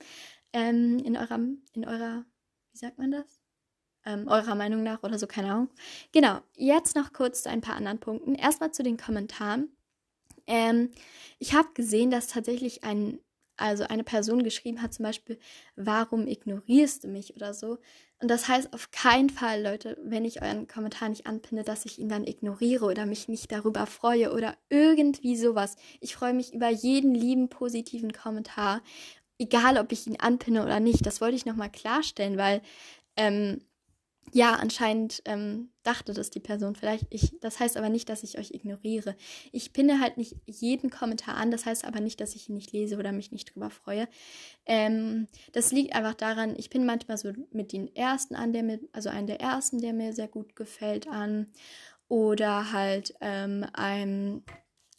Ähm, 0.53 0.99
in 0.99 1.17
eurem, 1.17 1.63
in 1.73 1.87
eurer, 1.87 2.23
wie 2.71 2.77
sagt 2.77 2.99
man 2.99 3.09
das? 3.09 3.46
Ähm, 4.07 4.27
eurer 4.27 4.55
Meinung 4.55 4.83
nach 4.83 5.03
oder 5.03 5.19
so, 5.19 5.27
keine 5.27 5.51
Ahnung. 5.51 5.69
Genau, 6.13 6.39
jetzt 6.55 6.95
noch 6.95 7.11
kurz 7.11 7.43
zu 7.43 7.49
ein 7.49 7.61
paar 7.61 7.75
anderen 7.75 7.99
Punkten. 7.99 8.35
Erstmal 8.35 8.71
zu 8.71 8.81
den 8.81 8.97
Kommentaren. 8.97 9.69
Ähm, 10.47 10.91
ich 11.39 11.53
habe 11.53 11.67
gesehen, 11.73 12.09
dass 12.09 12.27
tatsächlich 12.27 12.85
ein, 12.85 13.19
also 13.57 13.83
eine 13.83 14.05
Person 14.05 14.43
geschrieben 14.43 14.81
hat, 14.81 14.93
zum 14.93 15.03
Beispiel, 15.03 15.37
warum 15.75 16.25
ignorierst 16.25 17.03
du 17.03 17.09
mich 17.09 17.35
oder 17.35 17.53
so. 17.53 17.79
Und 18.19 18.29
das 18.29 18.47
heißt 18.47 18.73
auf 18.73 18.91
keinen 18.91 19.29
Fall, 19.29 19.61
Leute, 19.61 19.97
wenn 20.01 20.25
ich 20.25 20.41
euren 20.41 20.67
Kommentar 20.67 21.09
nicht 21.09 21.27
anpinne, 21.27 21.63
dass 21.63 21.85
ich 21.85 21.99
ihn 21.99 22.09
dann 22.09 22.25
ignoriere 22.25 22.85
oder 22.85 23.05
mich 23.05 23.27
nicht 23.27 23.51
darüber 23.51 23.85
freue 23.85 24.31
oder 24.33 24.55
irgendwie 24.69 25.35
sowas. 25.35 25.75
Ich 25.99 26.15
freue 26.15 26.33
mich 26.33 26.53
über 26.53 26.69
jeden 26.69 27.13
lieben 27.13 27.49
positiven 27.49 28.13
Kommentar, 28.13 28.81
egal 29.37 29.77
ob 29.77 29.91
ich 29.91 30.07
ihn 30.07 30.19
anpinne 30.19 30.63
oder 30.63 30.79
nicht. 30.79 31.05
Das 31.05 31.19
wollte 31.19 31.35
ich 31.35 31.45
nochmal 31.45 31.71
klarstellen, 31.71 32.37
weil 32.37 32.61
ähm, 33.17 33.61
ja, 34.33 34.53
anscheinend 34.53 35.21
ähm, 35.25 35.69
dachte 35.83 36.13
das 36.13 36.29
die 36.29 36.41
Person 36.41 36.75
vielleicht. 36.75 37.05
Ich, 37.09 37.39
das 37.39 37.59
heißt 37.59 37.77
aber 37.77 37.89
nicht, 37.89 38.09
dass 38.09 38.23
ich 38.23 38.37
euch 38.37 38.51
ignoriere. 38.51 39.15
Ich 39.51 39.71
pinne 39.71 40.01
halt 40.01 40.17
nicht 40.17 40.35
jeden 40.45 40.89
Kommentar 40.89 41.35
an. 41.35 41.49
Das 41.49 41.65
heißt 41.65 41.85
aber 41.85 42.01
nicht, 42.01 42.19
dass 42.19 42.35
ich 42.35 42.49
ihn 42.49 42.55
nicht 42.55 42.73
lese 42.73 42.97
oder 42.97 43.11
mich 43.13 43.31
nicht 43.31 43.53
drüber 43.53 43.69
freue. 43.69 44.07
Ähm, 44.65 45.27
das 45.53 45.71
liegt 45.71 45.95
einfach 45.95 46.13
daran, 46.13 46.55
ich 46.57 46.69
pinne 46.69 46.85
manchmal 46.85 47.17
so 47.17 47.31
mit 47.51 47.71
den 47.71 47.95
ersten 47.95 48.35
an, 48.35 48.51
der 48.51 48.63
mir, 48.63 48.79
also 48.91 49.09
einen 49.09 49.27
der 49.27 49.39
ersten, 49.39 49.79
der 49.81 49.93
mir 49.93 50.13
sehr 50.13 50.27
gut 50.27 50.55
gefällt, 50.55 51.07
an. 51.07 51.47
Oder 52.09 52.71
halt 52.71 53.15
ähm, 53.21 53.65
ein, 53.73 54.43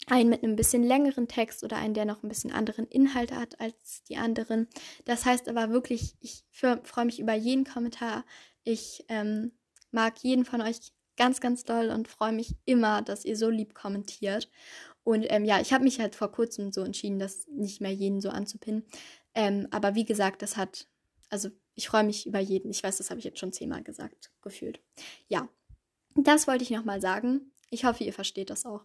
einen 0.06 0.30
mit 0.30 0.42
einem 0.42 0.56
bisschen 0.56 0.82
längeren 0.82 1.28
Text 1.28 1.64
oder 1.64 1.76
einen, 1.76 1.94
der 1.94 2.06
noch 2.06 2.22
ein 2.22 2.28
bisschen 2.28 2.52
anderen 2.52 2.86
Inhalt 2.86 3.32
hat 3.32 3.60
als 3.60 4.04
die 4.04 4.16
anderen. 4.16 4.68
Das 5.04 5.26
heißt 5.26 5.48
aber 5.48 5.70
wirklich, 5.70 6.16
ich 6.20 6.44
freue 6.50 7.04
mich 7.04 7.20
über 7.20 7.34
jeden 7.34 7.64
Kommentar 7.64 8.24
ich 8.68 9.04
ähm, 9.08 9.52
mag 9.90 10.18
jeden 10.18 10.44
von 10.44 10.60
euch 10.60 10.92
ganz, 11.16 11.40
ganz 11.40 11.64
doll 11.64 11.88
und 11.88 12.06
freue 12.06 12.32
mich 12.32 12.54
immer, 12.66 13.00
dass 13.00 13.24
ihr 13.24 13.36
so 13.36 13.48
lieb 13.48 13.74
kommentiert. 13.74 14.50
Und 15.04 15.24
ähm, 15.30 15.46
ja, 15.46 15.58
ich 15.58 15.72
habe 15.72 15.84
mich 15.84 16.00
halt 16.00 16.14
vor 16.14 16.30
kurzem 16.30 16.70
so 16.70 16.82
entschieden, 16.82 17.18
das 17.18 17.46
nicht 17.48 17.80
mehr 17.80 17.92
jeden 17.92 18.20
so 18.20 18.28
anzupinnen. 18.28 18.84
Ähm, 19.34 19.68
aber 19.70 19.94
wie 19.94 20.04
gesagt, 20.04 20.42
das 20.42 20.58
hat, 20.58 20.86
also 21.30 21.48
ich 21.74 21.88
freue 21.88 22.04
mich 22.04 22.26
über 22.26 22.40
jeden. 22.40 22.70
Ich 22.70 22.84
weiß, 22.84 22.98
das 22.98 23.08
habe 23.08 23.18
ich 23.18 23.24
jetzt 23.24 23.38
schon 23.38 23.54
zehnmal 23.54 23.82
gesagt, 23.82 24.32
gefühlt. 24.42 24.80
Ja, 25.28 25.48
das 26.14 26.46
wollte 26.46 26.64
ich 26.64 26.70
nochmal 26.70 27.00
sagen. 27.00 27.52
Ich 27.70 27.84
hoffe, 27.84 28.04
ihr 28.04 28.12
versteht 28.12 28.50
das 28.50 28.66
auch. 28.66 28.84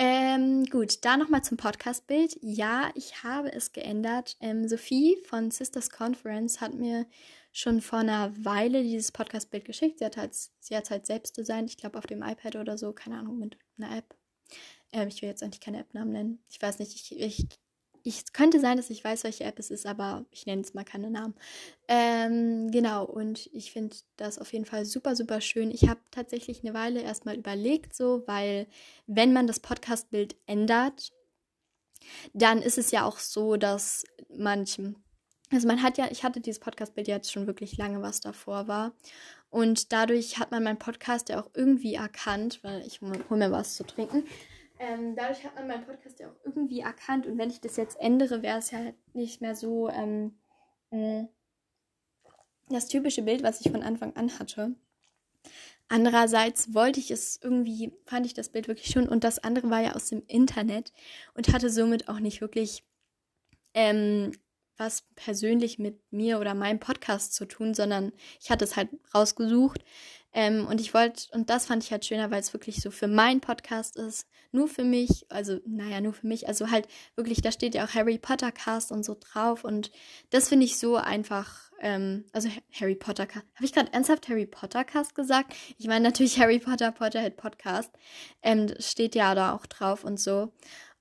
Ähm, 0.00 0.64
gut, 0.66 1.04
da 1.04 1.16
nochmal 1.16 1.42
zum 1.42 1.56
Podcast-Bild. 1.56 2.38
Ja, 2.40 2.92
ich 2.94 3.24
habe 3.24 3.52
es 3.52 3.72
geändert. 3.72 4.36
Ähm, 4.38 4.68
Sophie 4.68 5.16
von 5.26 5.50
Sisters 5.50 5.90
Conference 5.90 6.60
hat 6.60 6.72
mir 6.72 7.04
schon 7.50 7.80
vor 7.80 7.98
einer 7.98 8.32
Weile 8.44 8.84
dieses 8.84 9.10
Podcast-Bild 9.10 9.64
geschickt. 9.64 9.98
Sie 9.98 10.04
hat 10.04 10.16
halt, 10.16 10.36
sie 10.60 10.76
hat 10.76 10.90
halt 10.90 11.04
selbst 11.04 11.36
designt, 11.36 11.70
ich 11.70 11.78
glaube 11.78 11.98
auf 11.98 12.06
dem 12.06 12.22
iPad 12.22 12.54
oder 12.54 12.78
so, 12.78 12.92
keine 12.92 13.18
Ahnung, 13.18 13.40
mit 13.40 13.58
einer 13.76 13.96
App. 13.96 14.14
Ähm, 14.92 15.08
ich 15.08 15.20
will 15.20 15.30
jetzt 15.30 15.42
eigentlich 15.42 15.60
keine 15.60 15.80
App-Namen 15.80 16.12
nennen. 16.12 16.44
Ich 16.48 16.62
weiß 16.62 16.78
nicht, 16.78 16.94
ich, 16.94 17.18
ich, 17.18 17.48
ich 18.02 18.32
könnte 18.32 18.60
sein, 18.60 18.76
dass 18.76 18.90
ich 18.90 19.04
weiß, 19.04 19.24
welche 19.24 19.44
App 19.44 19.58
es 19.58 19.70
ist, 19.70 19.86
aber 19.86 20.24
ich 20.30 20.46
nenne 20.46 20.62
jetzt 20.62 20.74
mal 20.74 20.84
keine 20.84 21.10
Namen. 21.10 21.34
Ähm, 21.88 22.70
genau, 22.70 23.04
und 23.04 23.48
ich 23.52 23.72
finde 23.72 23.96
das 24.16 24.38
auf 24.38 24.52
jeden 24.52 24.64
Fall 24.64 24.84
super, 24.84 25.16
super 25.16 25.40
schön. 25.40 25.70
Ich 25.70 25.88
habe 25.88 26.00
tatsächlich 26.10 26.64
eine 26.64 26.74
Weile 26.74 27.02
erstmal 27.02 27.36
überlegt, 27.36 27.94
so, 27.94 28.22
weil 28.26 28.66
wenn 29.06 29.32
man 29.32 29.46
das 29.46 29.60
Podcast-Bild 29.60 30.36
ändert, 30.46 31.12
dann 32.32 32.62
ist 32.62 32.78
es 32.78 32.90
ja 32.90 33.04
auch 33.04 33.18
so, 33.18 33.56
dass 33.56 34.04
manchem 34.28 34.96
also 35.50 35.66
man 35.66 35.82
hat 35.82 35.96
ja, 35.96 36.08
ich 36.10 36.24
hatte 36.24 36.40
dieses 36.40 36.60
Podcast-Bild 36.60 37.08
jetzt 37.08 37.32
schon 37.32 37.46
wirklich 37.46 37.78
lange, 37.78 38.02
was 38.02 38.20
davor 38.20 38.68
war. 38.68 38.92
Und 39.50 39.92
dadurch 39.92 40.38
hat 40.38 40.50
man 40.50 40.62
meinen 40.62 40.78
Podcast 40.78 41.30
ja 41.30 41.40
auch 41.40 41.50
irgendwie 41.54 41.94
erkannt, 41.94 42.60
weil 42.62 42.86
ich 42.86 43.00
hole 43.00 43.24
mir 43.30 43.50
was 43.50 43.74
zu 43.74 43.84
trinken. 43.84 44.24
Ähm, 44.78 45.16
dadurch 45.16 45.44
hat 45.44 45.54
man 45.56 45.66
meinen 45.66 45.84
Podcast 45.84 46.20
ja 46.20 46.28
auch 46.28 46.36
irgendwie 46.44 46.80
erkannt. 46.80 47.26
Und 47.26 47.38
wenn 47.38 47.50
ich 47.50 47.60
das 47.60 47.76
jetzt 47.76 47.98
ändere, 48.00 48.42
wäre 48.42 48.58
es 48.58 48.70
ja 48.70 48.78
halt 48.78 48.94
nicht 49.14 49.40
mehr 49.40 49.54
so 49.54 49.88
ähm, 49.88 50.38
äh, 50.90 51.24
das 52.68 52.88
typische 52.88 53.22
Bild, 53.22 53.42
was 53.42 53.60
ich 53.60 53.70
von 53.72 53.82
Anfang 53.82 54.14
an 54.16 54.38
hatte. 54.38 54.74
Andererseits 55.88 56.74
wollte 56.74 57.00
ich 57.00 57.10
es 57.10 57.40
irgendwie, 57.42 57.92
fand 58.04 58.26
ich 58.26 58.34
das 58.34 58.50
Bild 58.50 58.68
wirklich 58.68 58.90
schon. 58.90 59.08
Und 59.08 59.24
das 59.24 59.38
andere 59.38 59.70
war 59.70 59.80
ja 59.80 59.94
aus 59.94 60.10
dem 60.10 60.22
Internet 60.26 60.92
und 61.34 61.52
hatte 61.52 61.70
somit 61.70 62.08
auch 62.08 62.20
nicht 62.20 62.40
wirklich 62.40 62.84
ähm, 63.74 64.32
was 64.76 65.02
persönlich 65.16 65.78
mit 65.78 66.00
mir 66.12 66.38
oder 66.38 66.54
meinem 66.54 66.78
Podcast 66.78 67.34
zu 67.34 67.46
tun, 67.46 67.74
sondern 67.74 68.12
ich 68.40 68.50
hatte 68.50 68.64
es 68.64 68.76
halt 68.76 68.90
rausgesucht. 69.14 69.84
Ähm, 70.38 70.68
und 70.68 70.80
ich 70.80 70.94
wollte, 70.94 71.24
und 71.32 71.50
das 71.50 71.66
fand 71.66 71.82
ich 71.82 71.90
halt 71.90 72.04
schöner, 72.04 72.30
weil 72.30 72.38
es 72.38 72.52
wirklich 72.52 72.80
so 72.80 72.92
für 72.92 73.08
meinen 73.08 73.40
Podcast 73.40 73.96
ist, 73.96 74.24
nur 74.52 74.68
für 74.68 74.84
mich, 74.84 75.26
also 75.30 75.58
naja, 75.66 76.00
nur 76.00 76.12
für 76.12 76.28
mich, 76.28 76.46
also 76.46 76.70
halt 76.70 76.86
wirklich, 77.16 77.42
da 77.42 77.50
steht 77.50 77.74
ja 77.74 77.84
auch 77.84 77.92
Harry 77.94 78.18
Potter 78.18 78.52
Cast 78.52 78.92
und 78.92 79.04
so 79.04 79.16
drauf. 79.18 79.64
Und 79.64 79.90
das 80.30 80.48
finde 80.48 80.64
ich 80.64 80.78
so 80.78 80.94
einfach, 80.94 81.72
ähm, 81.80 82.24
also 82.32 82.48
Harry 82.72 82.94
Potter 82.94 83.26
Cast, 83.26 83.46
habe 83.56 83.64
ich 83.64 83.72
gerade 83.72 83.92
ernsthaft 83.92 84.28
Harry 84.28 84.46
Potter 84.46 84.84
Cast 84.84 85.16
gesagt? 85.16 85.56
Ich 85.76 85.88
meine 85.88 86.04
natürlich 86.04 86.38
Harry 86.40 86.60
Potter 86.60 86.92
Potterhead 86.92 87.36
Podcast, 87.36 87.90
ähm, 88.40 88.72
steht 88.78 89.16
ja 89.16 89.34
da 89.34 89.52
auch 89.56 89.66
drauf 89.66 90.04
und 90.04 90.20
so. 90.20 90.52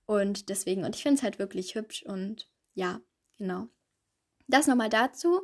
Und 0.08 0.50
deswegen, 0.50 0.84
und 0.84 0.96
ich 0.96 1.04
finde 1.04 1.18
es 1.18 1.24
halt 1.24 1.38
wirklich 1.38 1.76
hübsch 1.76 2.02
und 2.02 2.50
ja, 2.74 3.02
genau. 3.38 3.68
Das 4.48 4.68
nochmal 4.68 4.90
dazu. 4.90 5.42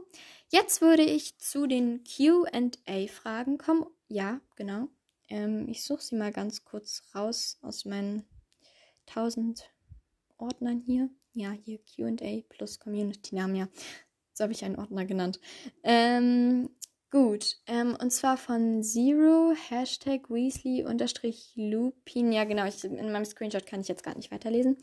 Jetzt 0.49 0.81
würde 0.81 1.03
ich 1.03 1.37
zu 1.37 1.67
den 1.67 2.03
QA-Fragen 2.03 3.57
kommen. 3.57 3.85
Ja, 4.07 4.39
genau. 4.55 4.87
Ähm, 5.29 5.67
ich 5.67 5.83
suche 5.83 6.01
sie 6.01 6.15
mal 6.15 6.31
ganz 6.31 6.63
kurz 6.63 7.03
raus 7.13 7.57
aus 7.61 7.85
meinen 7.85 8.25
1000 9.07 9.69
Ordnern 10.37 10.81
hier. 10.85 11.09
Ja, 11.33 11.51
hier 11.51 11.79
QA 11.79 12.43
plus 12.47 12.79
Community-Namen, 12.79 13.55
ja. 13.55 13.67
So 14.33 14.43
habe 14.43 14.53
ich 14.53 14.63
einen 14.63 14.77
Ordner 14.77 15.05
genannt. 15.05 15.39
Ähm, 15.83 16.69
gut. 17.11 17.57
Ähm, 17.67 17.97
und 17.99 18.11
zwar 18.11 18.37
von 18.37 18.83
Zero, 18.83 19.53
Hashtag 19.69 20.29
Weasley 20.29 20.85
unterstrich 20.85 21.51
Lupin. 21.55 22.31
Ja, 22.31 22.43
genau. 22.43 22.65
Ich, 22.65 22.83
in 22.83 23.11
meinem 23.11 23.25
Screenshot 23.25 23.65
kann 23.65 23.81
ich 23.81 23.87
jetzt 23.87 24.03
gar 24.03 24.15
nicht 24.15 24.31
weiterlesen. 24.31 24.77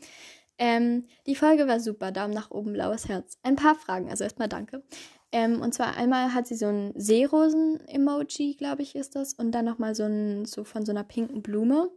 Ähm, 0.57 1.07
die 1.25 1.35
Folge 1.35 1.67
war 1.67 1.79
super. 1.79 2.11
Daumen 2.11 2.33
nach 2.33 2.51
oben, 2.51 2.73
blaues 2.73 3.07
Herz. 3.07 3.37
Ein 3.43 3.55
paar 3.55 3.75
Fragen, 3.75 4.09
also 4.09 4.23
erstmal 4.23 4.49
danke. 4.49 4.83
Ähm, 5.31 5.61
und 5.61 5.73
zwar 5.73 5.95
einmal 5.95 6.33
hat 6.33 6.47
sie 6.47 6.55
so 6.55 6.67
ein 6.67 6.93
Seerosen-Emoji, 6.95 8.55
glaube 8.55 8.81
ich, 8.81 8.95
ist 8.95 9.15
das. 9.15 9.33
Und 9.33 9.51
dann 9.53 9.65
nochmal 9.65 9.95
so 9.95 10.03
ein, 10.03 10.45
so 10.45 10.63
von 10.63 10.85
so 10.85 10.91
einer 10.91 11.03
pinken 11.03 11.41
Blume. 11.41 11.89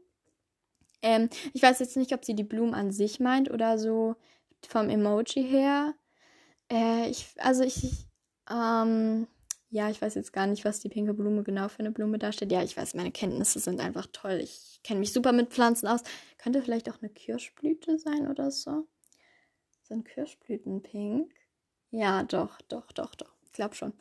Ähm, 1.03 1.29
ich 1.53 1.63
weiß 1.63 1.81
jetzt 1.81 1.97
nicht, 1.97 2.13
ob 2.15 2.25
sie 2.25 2.35
die 2.35 2.45
Blumen 2.45 2.75
an 2.75 2.91
sich 2.91 3.21
meint 3.21 3.51
oder 3.51 3.79
so 3.79 4.17
vom 4.67 4.89
Emoji 4.89 5.43
her. 5.45 5.95
Äh, 6.73 7.11
ich, 7.11 7.35
also 7.39 7.65
ich, 7.65 8.07
ähm, 8.51 9.27
ja, 9.75 9.91
ich 9.91 10.01
weiß 10.01 10.15
jetzt 10.15 10.33
gar 10.33 10.47
nicht, 10.47 10.65
was 10.65 10.79
die 10.79 10.89
pinke 10.89 11.15
Blume 11.15 11.43
genau 11.43 11.69
für 11.69 11.81
eine 11.81 11.91
Blume 11.91 12.17
darstellt. 12.17 12.53
Ja, 12.53 12.63
ich 12.63 12.77
weiß, 12.77 12.95
meine 12.95 13.11
Kenntnisse 13.11 13.59
sind 13.59 13.81
einfach 13.81 14.07
toll. 14.13 14.39
Ich 14.41 14.79
kenne 14.85 15.01
mich 15.01 15.13
super 15.13 15.33
mit 15.33 15.51
Pflanzen 15.53 15.89
aus. 15.89 16.05
Könnte 16.39 16.63
vielleicht 16.63 16.89
auch 16.89 17.03
eine 17.03 17.11
Kirschblüte 17.11 17.99
sein 17.99 18.29
oder 18.29 18.53
so. 18.53 18.87
So 19.83 19.95
ein 19.95 20.05
Kirschblütenpink. 20.05 21.35
Ja, 21.91 22.23
doch, 22.23 22.61
doch, 22.69 22.93
doch, 22.93 23.17
doch. 23.17 23.35
Ich 23.43 23.51
glaube 23.51 23.75
schon. 23.75 23.95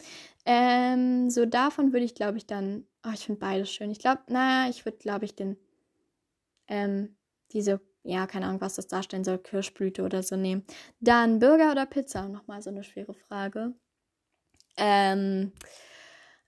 Ähm, 0.45 1.31
so 1.31 1.47
davon 1.47 1.91
würde 1.91 2.05
ich, 2.05 2.13
glaube 2.13 2.37
ich, 2.37 2.45
dann. 2.45 2.85
Oh, 3.03 3.11
ich 3.11 3.25
finde 3.25 3.39
beides 3.39 3.71
schön. 3.71 3.89
Ich 3.89 3.97
glaube, 3.97 4.21
naja, 4.27 4.69
ich 4.69 4.85
würde, 4.85 4.99
glaube 4.99 5.25
ich, 5.25 5.35
den. 5.35 5.57
Ähm, 6.67 7.15
diese, 7.51 7.81
ja, 8.03 8.27
keine 8.27 8.45
Ahnung, 8.45 8.61
was 8.61 8.75
das 8.75 8.87
darstellen 8.87 9.23
soll, 9.23 9.39
Kirschblüte 9.39 10.03
oder 10.03 10.21
so 10.21 10.35
nehmen. 10.35 10.65
Dann 10.99 11.39
Burger 11.39 11.71
oder 11.71 11.87
Pizza? 11.87 12.29
Nochmal 12.29 12.61
so 12.61 12.69
eine 12.69 12.83
schwere 12.83 13.15
Frage. 13.15 13.73
Ähm, 14.77 15.51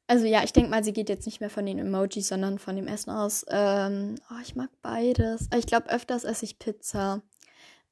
also 0.08 0.25
ja, 0.25 0.44
ich 0.44 0.53
denke 0.53 0.70
mal, 0.70 0.84
sie 0.84 0.94
geht 0.94 1.10
jetzt 1.10 1.25
nicht 1.25 1.39
mehr 1.39 1.50
von 1.50 1.65
den 1.65 1.79
Emojis, 1.79 2.27
sondern 2.27 2.60
von 2.60 2.75
dem 2.75 2.88
Essen 2.88 3.10
aus. 3.10 3.46
Ähm, 3.50 4.15
oh, 4.29 4.39
ich 4.44 4.55
mag 4.55 4.70
beides. 4.82 5.50
Ich 5.58 5.65
glaube, 5.65 5.89
öfters 5.89 6.24
esse 6.24 6.46
ich 6.46 6.60
Pizza. 6.60 7.24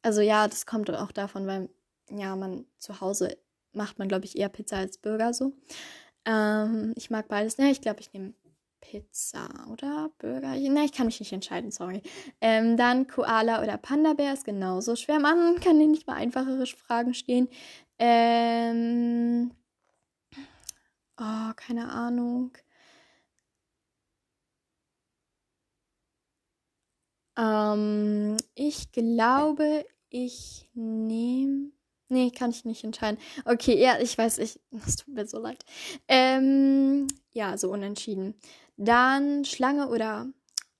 Also 0.04 0.22
ja, 0.22 0.48
das 0.48 0.66
kommt 0.66 0.92
auch 0.92 1.12
davon, 1.12 1.48
weil 1.48 1.70
ja, 2.12 2.36
man 2.36 2.66
zu 2.78 3.02
Hause 3.02 3.38
macht 3.72 3.98
man, 3.98 4.08
glaube 4.08 4.26
ich, 4.26 4.38
eher 4.38 4.50
Pizza 4.50 4.78
als 4.78 4.98
Burger 5.00 5.34
so. 5.34 5.54
Ähm, 6.26 6.94
ich 6.96 7.10
mag 7.10 7.28
beides. 7.28 7.58
Ja, 7.58 7.66
ich 7.66 7.82
glaube, 7.82 8.02
ich 8.02 8.14
nehme 8.14 8.34
Pizza 8.80 9.48
oder 9.72 10.12
Burger. 10.20 10.56
Ne, 10.56 10.86
ich 10.86 10.92
kann 10.92 11.08
mich 11.08 11.20
nicht 11.20 11.34
entscheiden, 11.34 11.72
sorry. 11.72 12.04
Ähm, 12.42 12.78
dann 12.78 13.08
Koala 13.08 13.64
oder 13.64 13.78
Panda-Bär 13.78 14.34
ist 14.34 14.46
genauso 14.46 14.96
schwer. 14.96 15.20
Man 15.20 15.60
kann 15.60 15.78
nicht 15.78 16.06
mal 16.06 16.16
einfachere 16.16 16.66
Fragen 16.68 17.14
stehen. 17.14 17.48
Ähm, 17.98 19.52
Oh, 21.18 21.54
keine 21.56 21.90
Ahnung. 21.90 22.56
Ähm, 27.38 28.38
ich 28.56 28.92
glaube, 28.92 29.86
ich 30.10 30.70
nehme. 30.74 31.72
Nee, 32.10 32.30
kann 32.32 32.52
ich 32.52 32.66
nicht 32.66 32.84
entscheiden. 32.84 33.18
Okay, 33.46 33.80
ja, 33.82 33.98
ich 34.00 34.18
weiß, 34.18 34.38
ich. 34.40 34.60
Es 34.88 34.98
tut 34.98 35.14
mir 35.16 35.26
so 35.28 35.40
leid. 35.40 35.64
Ähm, 36.08 37.08
ja, 37.32 37.58
so 37.58 37.72
unentschieden. 37.72 38.36
Dann 38.78 39.46
Schlange 39.46 39.88
oder 39.90 40.28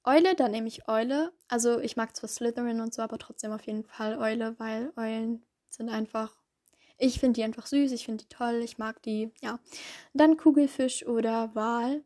Eule, 0.04 0.36
dann 0.36 0.52
nehme 0.52 0.68
ich 0.68 0.88
Eule. 0.88 1.32
Also 1.48 1.80
ich 1.80 1.96
mag 1.96 2.16
zwar 2.16 2.30
Slytherin 2.30 2.82
und 2.82 2.94
so, 2.94 3.02
aber 3.02 3.18
trotzdem 3.18 3.52
auf 3.52 3.64
jeden 3.66 3.84
Fall 3.84 4.18
Eule, 4.20 4.56
weil 4.60 4.92
Eulen 4.98 5.44
sind 5.70 5.90
einfach 5.90 6.36
ich 7.04 7.20
finde 7.20 7.34
die 7.34 7.44
einfach 7.44 7.66
süß, 7.66 7.92
ich 7.92 8.06
finde 8.06 8.24
die 8.24 8.30
toll, 8.34 8.62
ich 8.64 8.78
mag 8.78 9.02
die, 9.04 9.32
ja. 9.42 9.60
Dann 10.14 10.38
Kugelfisch 10.38 11.06
oder 11.06 11.54
Wal. 11.54 12.04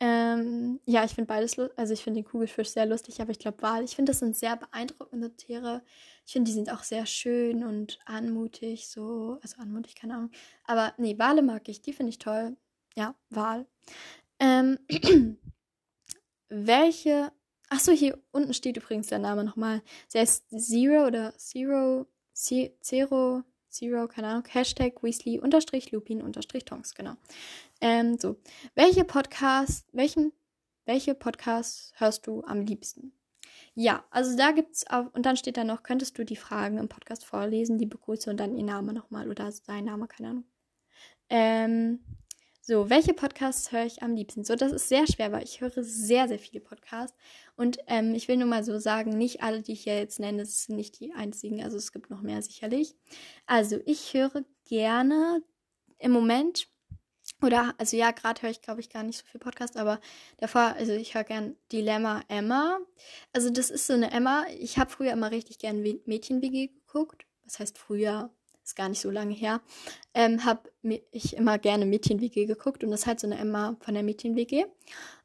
Ähm, 0.00 0.80
ja, 0.84 1.04
ich 1.04 1.12
finde 1.12 1.28
beides, 1.28 1.58
also 1.76 1.92
ich 1.92 2.02
finde 2.02 2.20
den 2.20 2.28
Kugelfisch 2.28 2.68
sehr 2.70 2.86
lustig, 2.86 3.20
aber 3.20 3.30
ich 3.30 3.38
glaube 3.38 3.62
Wal, 3.62 3.84
ich 3.84 3.94
finde 3.96 4.10
das 4.10 4.20
sind 4.20 4.36
sehr 4.36 4.56
beeindruckende 4.56 5.34
Tiere. 5.36 5.82
Ich 6.26 6.32
finde, 6.32 6.48
die 6.48 6.54
sind 6.54 6.72
auch 6.72 6.82
sehr 6.82 7.06
schön 7.06 7.62
und 7.64 7.98
anmutig, 8.06 8.88
so, 8.88 9.38
also 9.42 9.60
anmutig, 9.60 9.94
keine 9.94 10.14
Ahnung. 10.14 10.30
Aber 10.64 10.94
nee, 10.98 11.18
Wale 11.18 11.42
mag 11.42 11.68
ich, 11.68 11.82
die 11.82 11.92
finde 11.92 12.10
ich 12.10 12.18
toll. 12.18 12.56
Ja, 12.96 13.14
Wal. 13.30 13.66
Ähm, 14.38 14.78
welche, 16.48 17.32
achso, 17.68 17.92
hier 17.92 18.18
unten 18.32 18.54
steht 18.54 18.76
übrigens 18.76 19.08
der 19.08 19.18
Name 19.18 19.44
nochmal. 19.44 19.82
Sie 20.08 20.18
heißt 20.18 20.46
Zero 20.50 21.06
oder 21.06 21.34
Zero, 21.38 22.06
Zero, 22.34 23.42
Zero, 23.76 24.08
keine 24.08 24.28
Ahnung, 24.28 24.44
Hashtag 24.48 25.02
Weasley 25.02 25.38
unterstrich 25.38 25.92
Lupin 25.92 26.22
unterstrich 26.22 26.64
Tonks, 26.64 26.94
genau. 26.94 27.14
Ähm, 27.80 28.18
so. 28.18 28.36
Welche 28.74 29.04
Podcast, 29.04 29.86
welchen, 29.92 30.32
welche 30.86 31.14
Podcasts 31.14 31.92
hörst 31.96 32.26
du 32.26 32.42
am 32.44 32.62
liebsten? 32.62 33.12
Ja, 33.74 34.04
also 34.10 34.34
da 34.34 34.52
gibt's 34.52 34.86
auch, 34.88 35.12
und 35.12 35.26
dann 35.26 35.36
steht 35.36 35.58
da 35.58 35.64
noch, 35.64 35.82
könntest 35.82 36.16
du 36.16 36.24
die 36.24 36.36
Fragen 36.36 36.78
im 36.78 36.88
Podcast 36.88 37.26
vorlesen, 37.26 37.76
die 37.76 37.84
Begrüße 37.84 38.30
und 38.30 38.38
dann 38.38 38.56
ihr 38.56 38.64
Name 38.64 38.94
nochmal 38.94 39.28
oder 39.28 39.52
sein 39.52 39.84
Name, 39.84 40.08
keine 40.08 40.30
Ahnung. 40.30 40.44
Ähm, 41.28 42.00
so, 42.68 42.90
welche 42.90 43.14
Podcasts 43.14 43.70
höre 43.70 43.86
ich 43.86 44.02
am 44.02 44.16
liebsten? 44.16 44.42
So, 44.42 44.56
das 44.56 44.72
ist 44.72 44.88
sehr 44.88 45.06
schwer, 45.06 45.30
weil 45.30 45.44
ich 45.44 45.60
höre 45.60 45.84
sehr, 45.84 46.26
sehr 46.26 46.40
viele 46.40 46.60
Podcasts. 46.60 47.16
Und 47.54 47.78
ähm, 47.86 48.12
ich 48.12 48.26
will 48.26 48.36
nur 48.36 48.48
mal 48.48 48.64
so 48.64 48.80
sagen, 48.80 49.16
nicht 49.16 49.40
alle, 49.40 49.62
die 49.62 49.74
ich 49.74 49.84
hier 49.84 49.96
jetzt 49.96 50.18
nenne, 50.18 50.44
sind 50.44 50.74
nicht 50.74 50.98
die 50.98 51.12
einzigen. 51.12 51.62
Also 51.62 51.76
es 51.76 51.92
gibt 51.92 52.10
noch 52.10 52.22
mehr 52.22 52.42
sicherlich. 52.42 52.96
Also 53.46 53.78
ich 53.86 54.12
höre 54.14 54.44
gerne 54.64 55.44
im 55.98 56.10
Moment, 56.10 56.66
oder, 57.40 57.72
also 57.78 57.96
ja, 57.96 58.10
gerade 58.10 58.42
höre 58.42 58.50
ich, 58.50 58.62
glaube 58.62 58.80
ich, 58.80 58.90
gar 58.90 59.04
nicht 59.04 59.18
so 59.18 59.26
viel 59.26 59.38
Podcast, 59.38 59.76
aber 59.76 60.00
davor, 60.38 60.74
also 60.76 60.92
ich 60.92 61.14
höre 61.14 61.22
gern 61.22 61.54
Dilemma 61.70 62.22
Emma. 62.26 62.80
Also 63.32 63.48
das 63.50 63.70
ist 63.70 63.86
so 63.86 63.92
eine 63.92 64.10
Emma. 64.10 64.44
Ich 64.58 64.76
habe 64.76 64.90
früher 64.90 65.12
immer 65.12 65.30
richtig 65.30 65.60
gern 65.60 65.82
Mädchen-WG 65.82 66.68
geguckt. 66.68 67.26
Was 67.44 67.60
heißt 67.60 67.78
früher? 67.78 68.34
Ist 68.66 68.76
gar 68.76 68.88
nicht 68.88 69.00
so 69.00 69.10
lange 69.10 69.34
her, 69.34 69.60
ähm, 70.12 70.44
habe 70.44 70.70
ich 71.12 71.36
immer 71.36 71.58
gerne 71.58 71.86
Mädchen-WG 71.86 72.46
geguckt 72.46 72.82
und 72.82 72.90
das 72.90 73.00
ist 73.00 73.06
halt 73.06 73.20
so 73.20 73.26
eine 73.26 73.38
Emma 73.38 73.76
von 73.80 73.94
der 73.94 74.02
Mädchen-WG. 74.02 74.66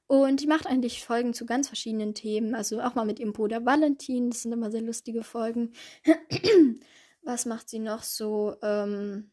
Und 0.07 0.41
die 0.41 0.47
macht 0.47 0.67
eigentlich 0.67 1.05
Folgen 1.05 1.33
zu 1.33 1.45
ganz 1.45 1.67
verschiedenen 1.67 2.13
Themen, 2.13 2.53
also 2.53 2.81
auch 2.81 2.95
mal 2.95 3.05
mit 3.05 3.19
ihrem 3.19 3.33
Bruder 3.33 3.65
Valentin, 3.65 4.29
das 4.29 4.43
sind 4.43 4.51
immer 4.51 4.69
sehr 4.69 4.81
lustige 4.81 5.23
Folgen. 5.23 5.73
Was 7.23 7.45
macht 7.45 7.69
sie 7.69 7.79
noch 7.79 8.03
so? 8.03 8.55
Ähm, 8.61 9.31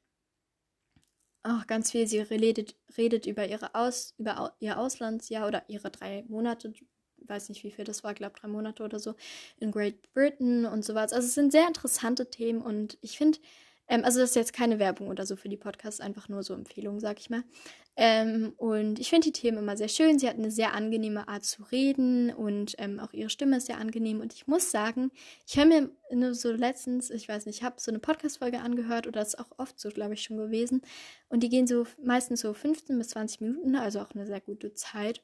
auch 1.42 1.66
ganz 1.66 1.90
viel. 1.90 2.06
Sie 2.06 2.18
redet, 2.20 2.76
redet 2.96 3.26
über 3.26 3.46
ihre 3.48 3.74
Aus, 3.74 4.14
über 4.18 4.54
ihr 4.60 4.78
Auslandsjahr 4.78 5.48
oder 5.48 5.64
ihre 5.68 5.90
drei 5.90 6.24
Monate, 6.28 6.72
weiß 7.26 7.48
nicht 7.48 7.64
wie 7.64 7.70
viel 7.70 7.84
das 7.84 8.04
war, 8.04 8.14
glaube 8.14 8.38
drei 8.38 8.48
Monate 8.48 8.82
oder 8.82 8.98
so, 8.98 9.14
in 9.58 9.70
Great 9.70 10.12
Britain 10.12 10.66
und 10.66 10.84
sowas. 10.84 11.12
Also 11.12 11.26
es 11.26 11.34
sind 11.34 11.52
sehr 11.52 11.66
interessante 11.66 12.30
Themen 12.30 12.62
und 12.62 12.98
ich 13.00 13.18
finde, 13.18 13.38
ähm, 13.88 14.04
also 14.04 14.20
das 14.20 14.30
ist 14.30 14.36
jetzt 14.36 14.52
keine 14.52 14.78
Werbung 14.78 15.08
oder 15.08 15.26
so 15.26 15.36
für 15.36 15.48
die 15.48 15.56
Podcasts, 15.56 16.00
einfach 16.00 16.28
nur 16.28 16.42
so 16.42 16.54
Empfehlungen, 16.54 17.00
sag 17.00 17.18
ich 17.18 17.30
mal. 17.30 17.42
Ähm, 17.96 18.52
und 18.58 19.00
ich 19.00 19.10
finde 19.10 19.24
die 19.24 19.32
Themen 19.32 19.58
immer 19.58 19.76
sehr 19.76 19.88
schön. 19.88 20.20
Sie 20.20 20.28
hat 20.28 20.36
eine 20.36 20.52
sehr 20.52 20.72
angenehme 20.72 21.26
Art 21.26 21.44
zu 21.44 21.64
reden 21.64 22.32
und 22.32 22.76
ähm, 22.78 23.00
auch 23.00 23.12
ihre 23.12 23.28
Stimme 23.28 23.56
ist 23.56 23.66
sehr 23.66 23.78
angenehm. 23.78 24.20
Und 24.20 24.32
ich 24.32 24.46
muss 24.46 24.70
sagen, 24.70 25.10
ich 25.48 25.56
höre 25.56 25.66
mir 25.66 25.90
nur 26.12 26.34
so 26.34 26.52
letztens, 26.52 27.10
ich 27.10 27.28
weiß 27.28 27.46
nicht, 27.46 27.58
ich 27.58 27.64
habe 27.64 27.80
so 27.80 27.90
eine 27.90 27.98
Podcast-Folge 27.98 28.60
angehört 28.60 29.08
oder 29.08 29.18
das 29.18 29.34
ist 29.34 29.40
auch 29.40 29.50
oft 29.58 29.80
so, 29.80 29.88
glaube 29.88 30.14
ich, 30.14 30.22
schon 30.22 30.36
gewesen. 30.36 30.82
Und 31.28 31.42
die 31.42 31.48
gehen 31.48 31.66
so 31.66 31.86
meistens 32.00 32.40
so 32.40 32.54
15 32.54 32.96
bis 32.98 33.08
20 33.08 33.40
Minuten, 33.40 33.74
also 33.74 34.00
auch 34.00 34.12
eine 34.14 34.26
sehr 34.26 34.40
gute 34.40 34.74
Zeit. 34.74 35.20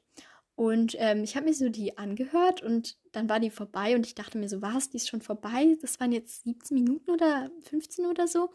Und 0.55 0.95
ähm, 0.99 1.23
ich 1.23 1.35
habe 1.35 1.47
mir 1.47 1.53
so 1.53 1.67
die 1.67 1.97
angehört 1.97 2.61
und 2.61 2.97
dann 3.11 3.27
war 3.27 3.41
die 3.41 3.49
vorbei 3.49 3.95
und 3.95 4.05
ich 4.05 4.15
dachte 4.15 4.37
mir 4.37 4.47
so, 4.47 4.61
was, 4.61 4.89
die 4.89 4.97
ist 4.97 5.09
schon 5.09 5.21
vorbei? 5.21 5.75
Das 5.81 5.99
waren 5.99 6.13
jetzt 6.13 6.43
17 6.43 6.75
Minuten 6.75 7.11
oder 7.11 7.51
15 7.63 8.05
oder 8.05 8.27
so. 8.27 8.49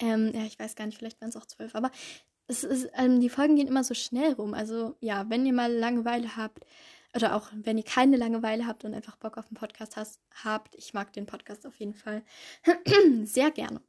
Ähm, 0.00 0.32
ja, 0.34 0.44
ich 0.44 0.58
weiß 0.58 0.74
gar 0.74 0.86
nicht, 0.86 0.98
vielleicht 0.98 1.20
waren 1.20 1.28
es 1.28 1.36
auch 1.36 1.46
zwölf, 1.46 1.76
aber 1.76 1.92
es 2.48 2.64
ist, 2.64 2.90
ähm, 2.94 3.20
die 3.20 3.28
Folgen 3.28 3.54
gehen 3.54 3.68
immer 3.68 3.84
so 3.84 3.94
schnell 3.94 4.32
rum. 4.32 4.54
Also 4.54 4.96
ja, 5.00 5.30
wenn 5.30 5.46
ihr 5.46 5.52
mal 5.52 5.72
Langeweile 5.72 6.36
habt, 6.36 6.64
oder 7.14 7.36
auch 7.36 7.48
wenn 7.52 7.78
ihr 7.78 7.84
keine 7.84 8.16
Langeweile 8.16 8.66
habt 8.66 8.84
und 8.84 8.94
einfach 8.94 9.16
Bock 9.16 9.36
auf 9.38 9.46
den 9.46 9.54
Podcast 9.54 9.96
hast, 9.96 10.20
habt, 10.42 10.74
ich 10.74 10.94
mag 10.94 11.12
den 11.12 11.26
Podcast 11.26 11.66
auf 11.66 11.76
jeden 11.76 11.94
Fall 11.94 12.22
sehr 13.24 13.50
gerne. 13.50 13.80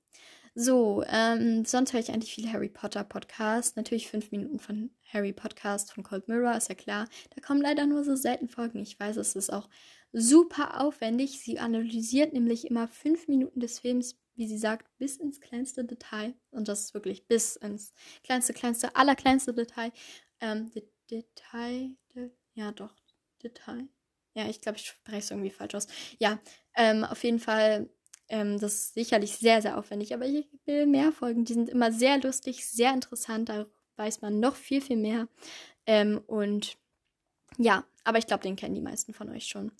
So, 0.55 1.03
ähm, 1.07 1.65
sonst 1.65 1.93
höre 1.93 1.99
ich 1.99 2.11
eigentlich 2.11 2.33
viele 2.33 2.51
Harry 2.53 2.69
Potter 2.69 3.03
Podcasts. 3.03 3.75
Natürlich 3.75 4.07
fünf 4.07 4.31
Minuten 4.31 4.59
von 4.59 4.91
Harry 5.11 5.33
Podcast 5.33 5.91
von 5.91 6.03
Cold 6.03 6.27
Mirror, 6.27 6.55
ist 6.55 6.69
ja 6.69 6.75
klar. 6.75 7.07
Da 7.35 7.41
kommen 7.41 7.61
leider 7.61 7.87
nur 7.87 8.03
so 8.03 8.15
selten 8.15 8.47
Folgen. 8.47 8.79
Ich 8.79 8.99
weiß, 8.99 9.17
es 9.17 9.35
ist 9.35 9.51
auch 9.51 9.67
super 10.11 10.79
aufwendig. 10.81 11.39
Sie 11.39 11.57
analysiert 11.59 12.33
nämlich 12.33 12.67
immer 12.67 12.87
fünf 12.87 13.27
Minuten 13.27 13.59
des 13.59 13.79
Films, 13.79 14.15
wie 14.35 14.47
sie 14.47 14.59
sagt, 14.59 14.85
bis 14.99 15.17
ins 15.17 15.41
kleinste 15.41 15.85
Detail. 15.85 16.35
Und 16.51 16.67
das 16.67 16.81
ist 16.81 16.93
wirklich 16.93 17.27
bis 17.27 17.55
ins 17.55 17.93
kleinste, 18.23 18.53
kleinste, 18.53 18.95
allerkleinste 18.95 19.55
Detail. 19.55 19.91
Ähm, 20.39 20.69
Detail, 21.09 21.95
de 22.13 22.29
ja 22.53 22.71
doch, 22.71 22.93
Detail. 23.41 23.87
Ja, 24.35 24.47
ich 24.49 24.61
glaube, 24.61 24.77
ich 24.77 24.85
spreche 24.85 25.17
es 25.17 25.31
irgendwie 25.31 25.49
falsch 25.49 25.73
aus. 25.75 25.87
Ja, 26.19 26.39
ähm, 26.75 27.03
auf 27.03 27.23
jeden 27.23 27.39
Fall, 27.39 27.89
ähm, 28.33 28.59
das 28.59 28.73
ist 28.73 28.93
sicherlich 28.95 29.37
sehr, 29.37 29.61
sehr 29.61 29.77
aufwendig, 29.77 30.11
aber 30.11 30.25
ich 30.25 30.47
will 30.65 30.87
mehr 30.87 31.11
Folgen. 31.11 31.45
Die 31.45 31.53
sind 31.53 31.69
immer 31.69 31.91
sehr 31.91 32.19
lustig, 32.19 32.65
sehr 32.65 32.91
interessant. 32.91 33.49
Da 33.49 33.67
weiß 33.97 34.21
man 34.21 34.39
noch 34.39 34.55
viel, 34.55 34.81
viel 34.81 34.97
mehr. 34.97 35.27
Ähm, 35.85 36.19
und 36.25 36.75
ja, 37.59 37.83
aber 38.03 38.17
ich 38.17 38.25
glaube, 38.25 38.41
den 38.41 38.55
kennen 38.55 38.73
die 38.73 38.81
meisten 38.81 39.13
von 39.13 39.29
euch 39.29 39.45
schon. 39.45 39.71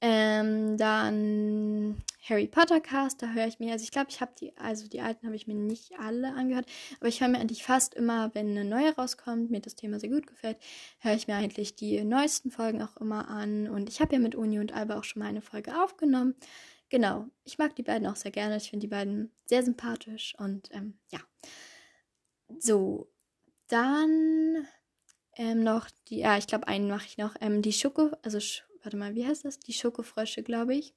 Ähm, 0.00 0.76
dann 0.78 2.02
Harry 2.28 2.48
Potter 2.48 2.80
Cast, 2.80 3.22
da 3.22 3.34
höre 3.34 3.46
ich 3.46 3.60
mir, 3.60 3.70
also 3.70 3.84
ich 3.84 3.92
glaube, 3.92 4.08
ich 4.10 4.20
habe 4.20 4.32
die, 4.36 4.52
also 4.56 4.88
die 4.88 5.00
alten 5.00 5.26
habe 5.26 5.36
ich 5.36 5.46
mir 5.46 5.54
nicht 5.54 5.92
alle 6.00 6.34
angehört, 6.34 6.66
aber 6.98 7.08
ich 7.08 7.20
höre 7.20 7.28
mir 7.28 7.38
eigentlich 7.38 7.62
fast 7.62 7.94
immer, 7.94 8.34
wenn 8.34 8.50
eine 8.50 8.64
neue 8.64 8.96
rauskommt, 8.96 9.52
mir 9.52 9.60
das 9.60 9.76
Thema 9.76 10.00
sehr 10.00 10.10
gut 10.10 10.26
gefällt, 10.26 10.56
höre 10.98 11.14
ich 11.14 11.28
mir 11.28 11.36
eigentlich 11.36 11.76
die 11.76 12.02
neuesten 12.02 12.50
Folgen 12.50 12.82
auch 12.82 12.96
immer 12.96 13.28
an. 13.28 13.68
Und 13.68 13.88
ich 13.88 14.00
habe 14.00 14.14
ja 14.14 14.18
mit 14.18 14.34
Uni 14.34 14.58
und 14.58 14.72
Alba 14.74 14.98
auch 14.98 15.04
schon 15.04 15.22
mal 15.22 15.28
eine 15.28 15.40
Folge 15.40 15.80
aufgenommen. 15.80 16.34
Genau, 16.92 17.24
ich 17.44 17.56
mag 17.56 17.74
die 17.74 17.82
beiden 17.82 18.06
auch 18.06 18.16
sehr 18.16 18.30
gerne. 18.30 18.58
Ich 18.58 18.68
finde 18.68 18.84
die 18.84 18.90
beiden 18.90 19.32
sehr 19.46 19.62
sympathisch 19.62 20.34
und 20.38 20.68
ähm, 20.72 20.98
ja. 21.10 21.20
So, 22.58 23.08
dann 23.68 24.66
ähm, 25.38 25.62
noch 25.62 25.88
die, 26.08 26.18
ja, 26.18 26.36
ich 26.36 26.46
glaube, 26.46 26.68
einen 26.68 26.88
mache 26.88 27.06
ich 27.06 27.16
noch. 27.16 27.34
Ähm, 27.40 27.62
die 27.62 27.72
Schoko, 27.72 28.10
also 28.20 28.38
warte 28.82 28.98
mal, 28.98 29.14
wie 29.14 29.26
heißt 29.26 29.46
das? 29.46 29.58
Die 29.58 29.72
Schokofrösche, 29.72 30.42
glaube 30.42 30.74
ich. 30.74 30.92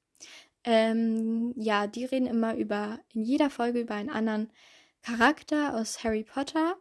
Ähm, 0.65 1.53
ja, 1.55 1.88
die 1.88 2.03
reden 2.03 2.27
immer 2.27 2.58
über, 2.58 2.99
in 3.13 3.23
jeder 3.23 3.49
Folge 3.49 3.79
über 3.79 3.95
einen 3.95 4.10
anderen 4.10 4.51
Charakter 5.01 5.75
aus 5.77 6.03
Harry 6.03 6.25
Potter. 6.25 6.75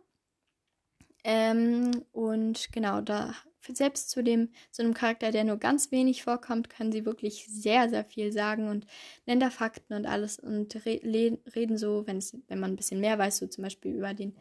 Ähm, 1.22 2.05
und 2.11 2.72
genau, 2.72 3.00
da 3.00 3.33
selbst 3.72 4.11
zu 4.11 4.22
dem, 4.22 4.50
zu 4.70 4.83
einem 4.83 4.94
Charakter, 4.94 5.31
der 5.31 5.44
nur 5.44 5.59
ganz 5.59 5.90
wenig 5.90 6.22
vorkommt, 6.22 6.70
können 6.70 6.92
sie 6.92 7.05
wirklich 7.05 7.46
sehr, 7.48 7.88
sehr 7.88 8.05
viel 8.05 8.33
sagen 8.33 8.68
und 8.68 8.87
nennen 9.27 9.40
da 9.40 9.50
Fakten 9.50 9.94
und 9.94 10.07
alles 10.07 10.38
und 10.38 10.74
re 10.87 11.00
reden 11.05 11.79
so, 11.79 12.07
wenn 12.07 12.59
man 12.61 12.72
ein 12.72 12.77
bisschen 12.77 13.00
mehr 13.00 13.18
weiß, 13.18 13.38
so 13.38 13.46
zum 13.46 13.64
Beispiel 13.64 13.94
über 13.94 14.14
den 14.14 14.37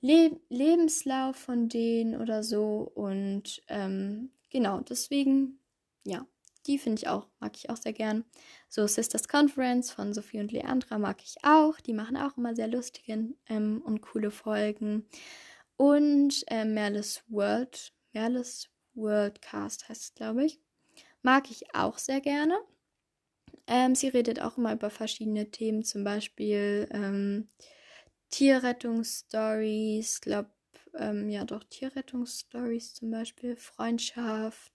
Le 0.00 0.38
Lebenslauf 0.50 1.36
von 1.36 1.68
denen 1.68 2.20
oder 2.20 2.42
so. 2.42 2.90
Und 2.94 3.62
ähm, 3.68 4.30
genau, 4.50 4.80
deswegen 4.80 5.58
ja, 6.04 6.26
die 6.66 6.78
finde 6.78 7.00
ich 7.00 7.08
auch, 7.08 7.28
mag 7.40 7.56
ich 7.56 7.70
auch 7.70 7.76
sehr 7.76 7.92
gern. 7.92 8.24
So 8.68 8.86
Sisters 8.86 9.28
Conference 9.28 9.90
von 9.90 10.14
Sophie 10.14 10.40
und 10.40 10.52
Leandra 10.52 10.98
mag 10.98 11.22
ich 11.22 11.36
auch. 11.42 11.80
Die 11.80 11.92
machen 11.92 12.16
auch 12.16 12.36
immer 12.36 12.54
sehr 12.54 12.68
lustige 12.68 13.34
ähm, 13.48 13.82
und 13.84 14.00
coole 14.00 14.30
Folgen. 14.30 15.06
Und 15.76 16.44
äh, 16.48 16.64
Merles 16.64 17.22
World, 17.28 17.92
Merles 18.14 18.70
Worldcast 18.94 19.88
heißt 19.88 20.02
es, 20.02 20.14
glaube 20.14 20.44
ich. 20.44 20.60
Mag 21.22 21.50
ich 21.50 21.74
auch 21.74 21.98
sehr 21.98 22.20
gerne. 22.20 22.58
Ähm, 23.66 23.94
sie 23.94 24.08
redet 24.08 24.40
auch 24.40 24.58
immer 24.58 24.72
über 24.72 24.90
verschiedene 24.90 25.50
Themen, 25.50 25.84
zum 25.84 26.04
Beispiel 26.04 26.88
ähm, 26.92 27.48
Tierrettungsstories, 28.30 30.20
glaube 30.20 30.50
ähm, 30.94 31.30
ja 31.30 31.44
doch 31.44 31.64
Tierrettungsstories 31.64 32.94
zum 32.94 33.10
Beispiel, 33.10 33.56
Freundschaft, 33.56 34.72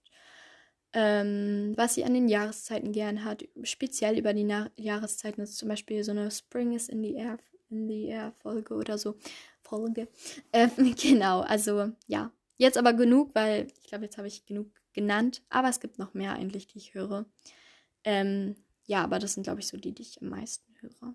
ähm, 0.92 1.72
was 1.76 1.94
sie 1.94 2.04
an 2.04 2.14
den 2.14 2.28
Jahreszeiten 2.28 2.92
gern 2.92 3.24
hat, 3.24 3.44
speziell 3.62 4.18
über 4.18 4.34
die 4.34 4.44
Na 4.44 4.70
Jahreszeiten, 4.76 5.42
ist 5.42 5.56
zum 5.56 5.68
Beispiel 5.68 6.02
so 6.02 6.10
eine 6.10 6.30
Spring 6.30 6.72
is 6.72 6.88
in 6.88 7.02
the 7.02 7.14
Air, 7.14 7.38
in 7.70 7.88
the 7.88 8.06
Air 8.06 8.32
Folge 8.42 8.74
oder 8.74 8.98
so. 8.98 9.16
Folge. 9.62 10.08
Ähm, 10.52 10.70
genau, 11.00 11.40
also 11.40 11.92
ja. 12.08 12.32
Jetzt 12.60 12.76
aber 12.76 12.92
genug, 12.92 13.34
weil 13.34 13.68
ich 13.80 13.88
glaube, 13.88 14.04
jetzt 14.04 14.18
habe 14.18 14.28
ich 14.28 14.44
genug 14.44 14.70
genannt, 14.92 15.40
aber 15.48 15.70
es 15.70 15.80
gibt 15.80 15.98
noch 15.98 16.12
mehr 16.12 16.34
eigentlich, 16.34 16.66
die 16.66 16.76
ich 16.76 16.92
höre. 16.92 17.24
Ähm, 18.04 18.54
ja, 18.84 19.02
aber 19.02 19.18
das 19.18 19.32
sind, 19.32 19.44
glaube 19.44 19.60
ich, 19.60 19.66
so 19.66 19.78
die, 19.78 19.92
die 19.94 20.02
ich 20.02 20.20
am 20.20 20.28
meisten 20.28 20.70
höre. 20.80 21.14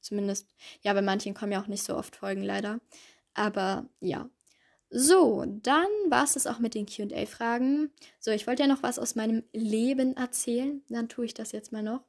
Zumindest, 0.00 0.54
ja, 0.82 0.92
bei 0.92 1.02
manchen 1.02 1.34
kommen 1.34 1.50
ja 1.50 1.60
auch 1.60 1.66
nicht 1.66 1.82
so 1.82 1.96
oft 1.96 2.14
Folgen 2.14 2.44
leider. 2.44 2.78
Aber 3.34 3.88
ja, 3.98 4.30
so, 4.88 5.44
dann 5.44 5.88
war 6.10 6.22
es 6.22 6.34
das 6.34 6.46
auch 6.46 6.60
mit 6.60 6.76
den 6.76 6.86
QA-Fragen. 6.86 7.90
So, 8.20 8.30
ich 8.30 8.46
wollte 8.46 8.62
ja 8.62 8.68
noch 8.68 8.84
was 8.84 9.00
aus 9.00 9.16
meinem 9.16 9.42
Leben 9.52 10.16
erzählen. 10.16 10.80
Dann 10.90 11.08
tue 11.08 11.24
ich 11.24 11.34
das 11.34 11.50
jetzt 11.50 11.72
mal 11.72 11.82
noch. 11.82 12.04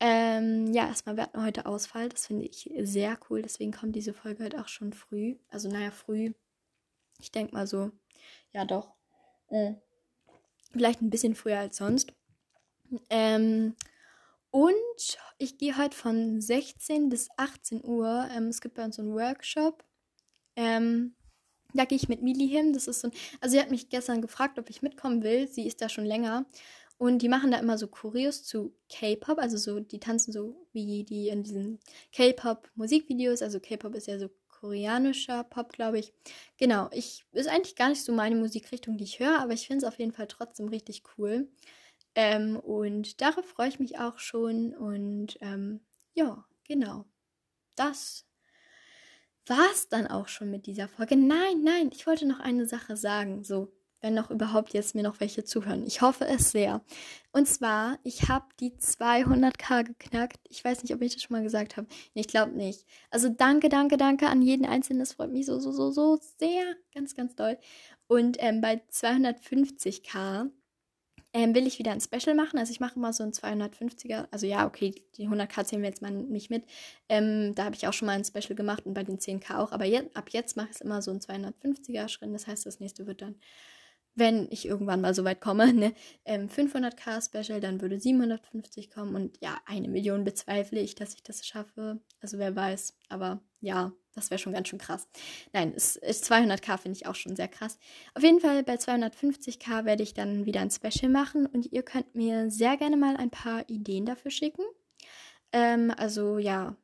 Ähm, 0.00 0.70
ja, 0.74 0.86
erstmal, 0.86 1.16
wir 1.16 1.22
hatten 1.22 1.42
heute 1.42 1.64
Ausfall. 1.64 2.10
Das 2.10 2.26
finde 2.26 2.44
ich 2.44 2.70
sehr 2.80 3.18
cool. 3.30 3.40
Deswegen 3.40 3.72
kommt 3.72 3.96
diese 3.96 4.12
Folge 4.12 4.42
halt 4.42 4.58
auch 4.58 4.68
schon 4.68 4.92
früh. 4.92 5.36
Also, 5.48 5.70
naja, 5.70 5.90
früh. 5.90 6.34
Ich 7.18 7.30
denke 7.32 7.54
mal 7.54 7.66
so, 7.66 7.92
ja, 8.52 8.64
doch. 8.64 8.94
Äh, 9.48 9.74
vielleicht 10.72 11.02
ein 11.02 11.10
bisschen 11.10 11.34
früher 11.34 11.58
als 11.58 11.76
sonst. 11.76 12.12
Ähm, 13.10 13.74
und 14.50 15.18
ich 15.38 15.58
gehe 15.58 15.78
heute 15.78 15.96
von 15.96 16.40
16 16.40 17.08
bis 17.08 17.28
18 17.36 17.84
Uhr. 17.84 18.28
Ähm, 18.34 18.48
es 18.48 18.60
gibt 18.60 18.74
bei 18.74 18.84
uns 18.84 18.98
einen 18.98 19.14
Workshop. 19.14 19.84
Ähm, 20.56 21.14
da 21.74 21.86
gehe 21.86 21.96
ich 21.96 22.08
mit 22.08 22.22
Mili 22.22 22.48
hin. 22.48 22.72
Das 22.72 22.86
ist 22.86 23.00
so 23.00 23.08
ein, 23.08 23.14
also 23.40 23.54
sie 23.54 23.60
hat 23.60 23.70
mich 23.70 23.88
gestern 23.88 24.20
gefragt, 24.20 24.58
ob 24.58 24.68
ich 24.68 24.82
mitkommen 24.82 25.22
will. 25.22 25.48
Sie 25.48 25.66
ist 25.66 25.80
da 25.80 25.88
schon 25.88 26.04
länger. 26.04 26.46
Und 26.98 27.22
die 27.22 27.28
machen 27.28 27.50
da 27.50 27.58
immer 27.58 27.78
so 27.78 27.88
Choreos 27.88 28.44
zu 28.44 28.76
K-Pop, 28.88 29.38
also 29.38 29.56
so, 29.56 29.80
die 29.80 29.98
tanzen 29.98 30.32
so 30.32 30.68
wie 30.72 31.02
die 31.02 31.28
in 31.28 31.42
diesen 31.42 31.80
K-Pop-Musikvideos. 32.12 33.42
Also 33.42 33.58
K-Pop 33.58 33.94
ist 33.94 34.06
ja 34.06 34.18
so 34.18 34.28
koreanischer 34.62 35.42
Pop, 35.42 35.72
glaube 35.72 35.98
ich. 35.98 36.14
Genau, 36.56 36.88
ich 36.92 37.24
ist 37.32 37.48
eigentlich 37.48 37.74
gar 37.74 37.88
nicht 37.88 38.04
so 38.04 38.12
meine 38.12 38.36
Musikrichtung, 38.36 38.96
die 38.96 39.04
ich 39.04 39.18
höre, 39.18 39.40
aber 39.40 39.52
ich 39.54 39.66
finde 39.66 39.84
es 39.84 39.92
auf 39.92 39.98
jeden 39.98 40.12
Fall 40.12 40.28
trotzdem 40.28 40.68
richtig 40.68 41.02
cool. 41.18 41.48
Ähm, 42.14 42.56
und 42.56 43.20
darauf 43.20 43.44
freue 43.44 43.68
ich 43.68 43.80
mich 43.80 43.98
auch 43.98 44.18
schon. 44.18 44.72
Und 44.72 45.36
ähm, 45.40 45.80
ja, 46.14 46.46
genau. 46.64 47.06
Das 47.74 48.24
war 49.46 49.68
es 49.72 49.88
dann 49.88 50.06
auch 50.06 50.28
schon 50.28 50.50
mit 50.50 50.66
dieser 50.66 50.86
Folge. 50.86 51.16
Nein, 51.16 51.64
nein, 51.64 51.90
ich 51.92 52.06
wollte 52.06 52.26
noch 52.26 52.38
eine 52.38 52.66
Sache 52.66 52.96
sagen. 52.96 53.42
So, 53.42 53.72
wenn 54.02 54.14
noch 54.14 54.30
überhaupt 54.30 54.74
jetzt 54.74 54.94
mir 54.94 55.02
noch 55.02 55.20
welche 55.20 55.44
zuhören. 55.44 55.86
Ich 55.86 56.02
hoffe 56.02 56.26
es 56.26 56.50
sehr. 56.50 56.82
Und 57.32 57.48
zwar, 57.48 57.98
ich 58.02 58.28
habe 58.28 58.46
die 58.60 58.72
200k 58.72 59.84
geknackt. 59.84 60.40
Ich 60.50 60.62
weiß 60.64 60.82
nicht, 60.82 60.94
ob 60.94 61.00
ich 61.00 61.14
das 61.14 61.22
schon 61.22 61.34
mal 61.34 61.42
gesagt 61.42 61.76
habe. 61.76 61.86
ich 62.14 62.28
glaube 62.28 62.52
nicht. 62.52 62.84
Also 63.10 63.28
danke, 63.28 63.68
danke, 63.68 63.96
danke 63.96 64.28
an 64.28 64.42
jeden 64.42 64.66
Einzelnen. 64.66 65.00
Das 65.00 65.14
freut 65.14 65.32
mich 65.32 65.46
so, 65.46 65.58
so, 65.58 65.72
so, 65.72 65.90
so 65.90 66.18
sehr. 66.38 66.64
Ganz, 66.92 67.14
ganz 67.14 67.34
doll. 67.34 67.56
Und 68.08 68.36
ähm, 68.40 68.60
bei 68.60 68.82
250k 68.92 70.50
ähm, 71.34 71.54
will 71.54 71.66
ich 71.66 71.78
wieder 71.78 71.92
ein 71.92 72.00
Special 72.00 72.34
machen. 72.34 72.58
Also 72.58 72.72
ich 72.72 72.80
mache 72.80 72.96
immer 72.96 73.12
so 73.12 73.22
ein 73.22 73.32
250er. 73.32 74.26
Also 74.30 74.46
ja, 74.46 74.66
okay, 74.66 74.94
die 75.16 75.28
100k 75.28 75.64
zählen 75.64 75.82
wir 75.82 75.88
jetzt 75.88 76.02
mal 76.02 76.10
nicht 76.10 76.50
mit. 76.50 76.64
Ähm, 77.08 77.54
da 77.54 77.64
habe 77.64 77.74
ich 77.74 77.86
auch 77.88 77.92
schon 77.92 78.06
mal 78.06 78.12
ein 78.12 78.24
Special 78.24 78.54
gemacht 78.54 78.84
und 78.84 78.94
bei 78.94 79.02
den 79.02 79.18
10k 79.18 79.56
auch. 79.58 79.72
Aber 79.72 79.86
jetzt, 79.86 80.14
ab 80.16 80.28
jetzt 80.30 80.56
mache 80.56 80.68
ich 80.70 80.76
es 80.76 80.80
immer 80.82 81.00
so 81.00 81.10
ein 81.10 81.20
250er 81.20 82.08
Schritt. 82.08 82.34
Das 82.34 82.46
heißt, 82.46 82.66
das 82.66 82.80
nächste 82.80 83.06
wird 83.06 83.22
dann, 83.22 83.36
wenn 84.14 84.48
ich 84.50 84.66
irgendwann 84.66 85.00
mal 85.00 85.14
so 85.14 85.24
weit 85.24 85.40
komme, 85.40 85.72
ne, 85.72 85.94
ähm, 86.24 86.48
500k 86.48 87.24
Special, 87.24 87.60
dann 87.60 87.80
würde 87.80 87.98
750 87.98 88.90
kommen. 88.90 89.14
Und 89.14 89.38
ja, 89.40 89.58
eine 89.66 89.88
Million 89.88 90.24
bezweifle 90.24 90.80
ich, 90.80 90.94
dass 90.94 91.14
ich 91.14 91.22
das 91.22 91.46
schaffe. 91.46 92.00
Also 92.20 92.38
wer 92.38 92.54
weiß. 92.54 92.96
Aber 93.08 93.40
ja, 93.60 93.92
das 94.14 94.30
wäre 94.30 94.38
schon 94.38 94.52
ganz 94.52 94.68
schön 94.68 94.78
krass. 94.78 95.08
Nein, 95.52 95.72
es 95.74 95.96
ist 95.96 96.30
200k 96.30 96.78
finde 96.78 96.96
ich 96.96 97.06
auch 97.06 97.14
schon 97.14 97.36
sehr 97.36 97.48
krass. 97.48 97.78
Auf 98.14 98.22
jeden 98.22 98.40
Fall 98.40 98.62
bei 98.62 98.74
250k 98.74 99.84
werde 99.84 100.02
ich 100.02 100.14
dann 100.14 100.44
wieder 100.44 100.60
ein 100.60 100.70
Special 100.70 101.10
machen 101.10 101.46
und 101.46 101.72
ihr 101.72 101.82
könnt 101.82 102.14
mir 102.14 102.50
sehr 102.50 102.76
gerne 102.76 102.96
mal 102.96 103.16
ein 103.16 103.30
paar 103.30 103.68
Ideen 103.68 104.04
dafür 104.04 104.30
schicken. 104.30 104.62
Ähm, 105.52 105.92
also 105.96 106.38
ja, 106.38 106.76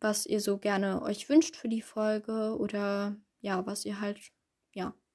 was 0.00 0.26
ihr 0.26 0.40
so 0.40 0.58
gerne 0.58 1.02
euch 1.02 1.28
wünscht 1.28 1.56
für 1.56 1.68
die 1.68 1.82
Folge 1.82 2.56
oder 2.58 3.16
ja, 3.40 3.66
was 3.66 3.84
ihr 3.84 4.00
halt, 4.00 4.18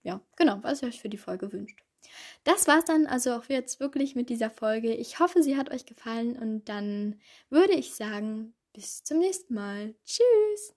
ja, 0.03 0.21
genau, 0.36 0.60
was 0.62 0.81
ihr 0.81 0.88
euch 0.88 1.01
für 1.01 1.10
die 1.10 1.17
Folge 1.17 1.51
wünscht. 1.51 1.83
Das 2.43 2.67
war's 2.67 2.86
dann 2.86 3.07
also 3.07 3.33
auch 3.33 3.45
jetzt 3.45 3.79
wirklich 3.79 4.15
mit 4.15 4.29
dieser 4.29 4.49
Folge. 4.49 4.93
Ich 4.93 5.19
hoffe, 5.19 5.43
sie 5.43 5.57
hat 5.57 5.71
euch 5.71 5.86
gefallen 5.86 6.38
und 6.38 6.69
dann 6.69 7.19
würde 7.49 7.73
ich 7.73 7.95
sagen, 7.95 8.53
bis 8.73 9.03
zum 9.03 9.19
nächsten 9.19 9.53
Mal. 9.53 9.95
Tschüss! 10.05 10.76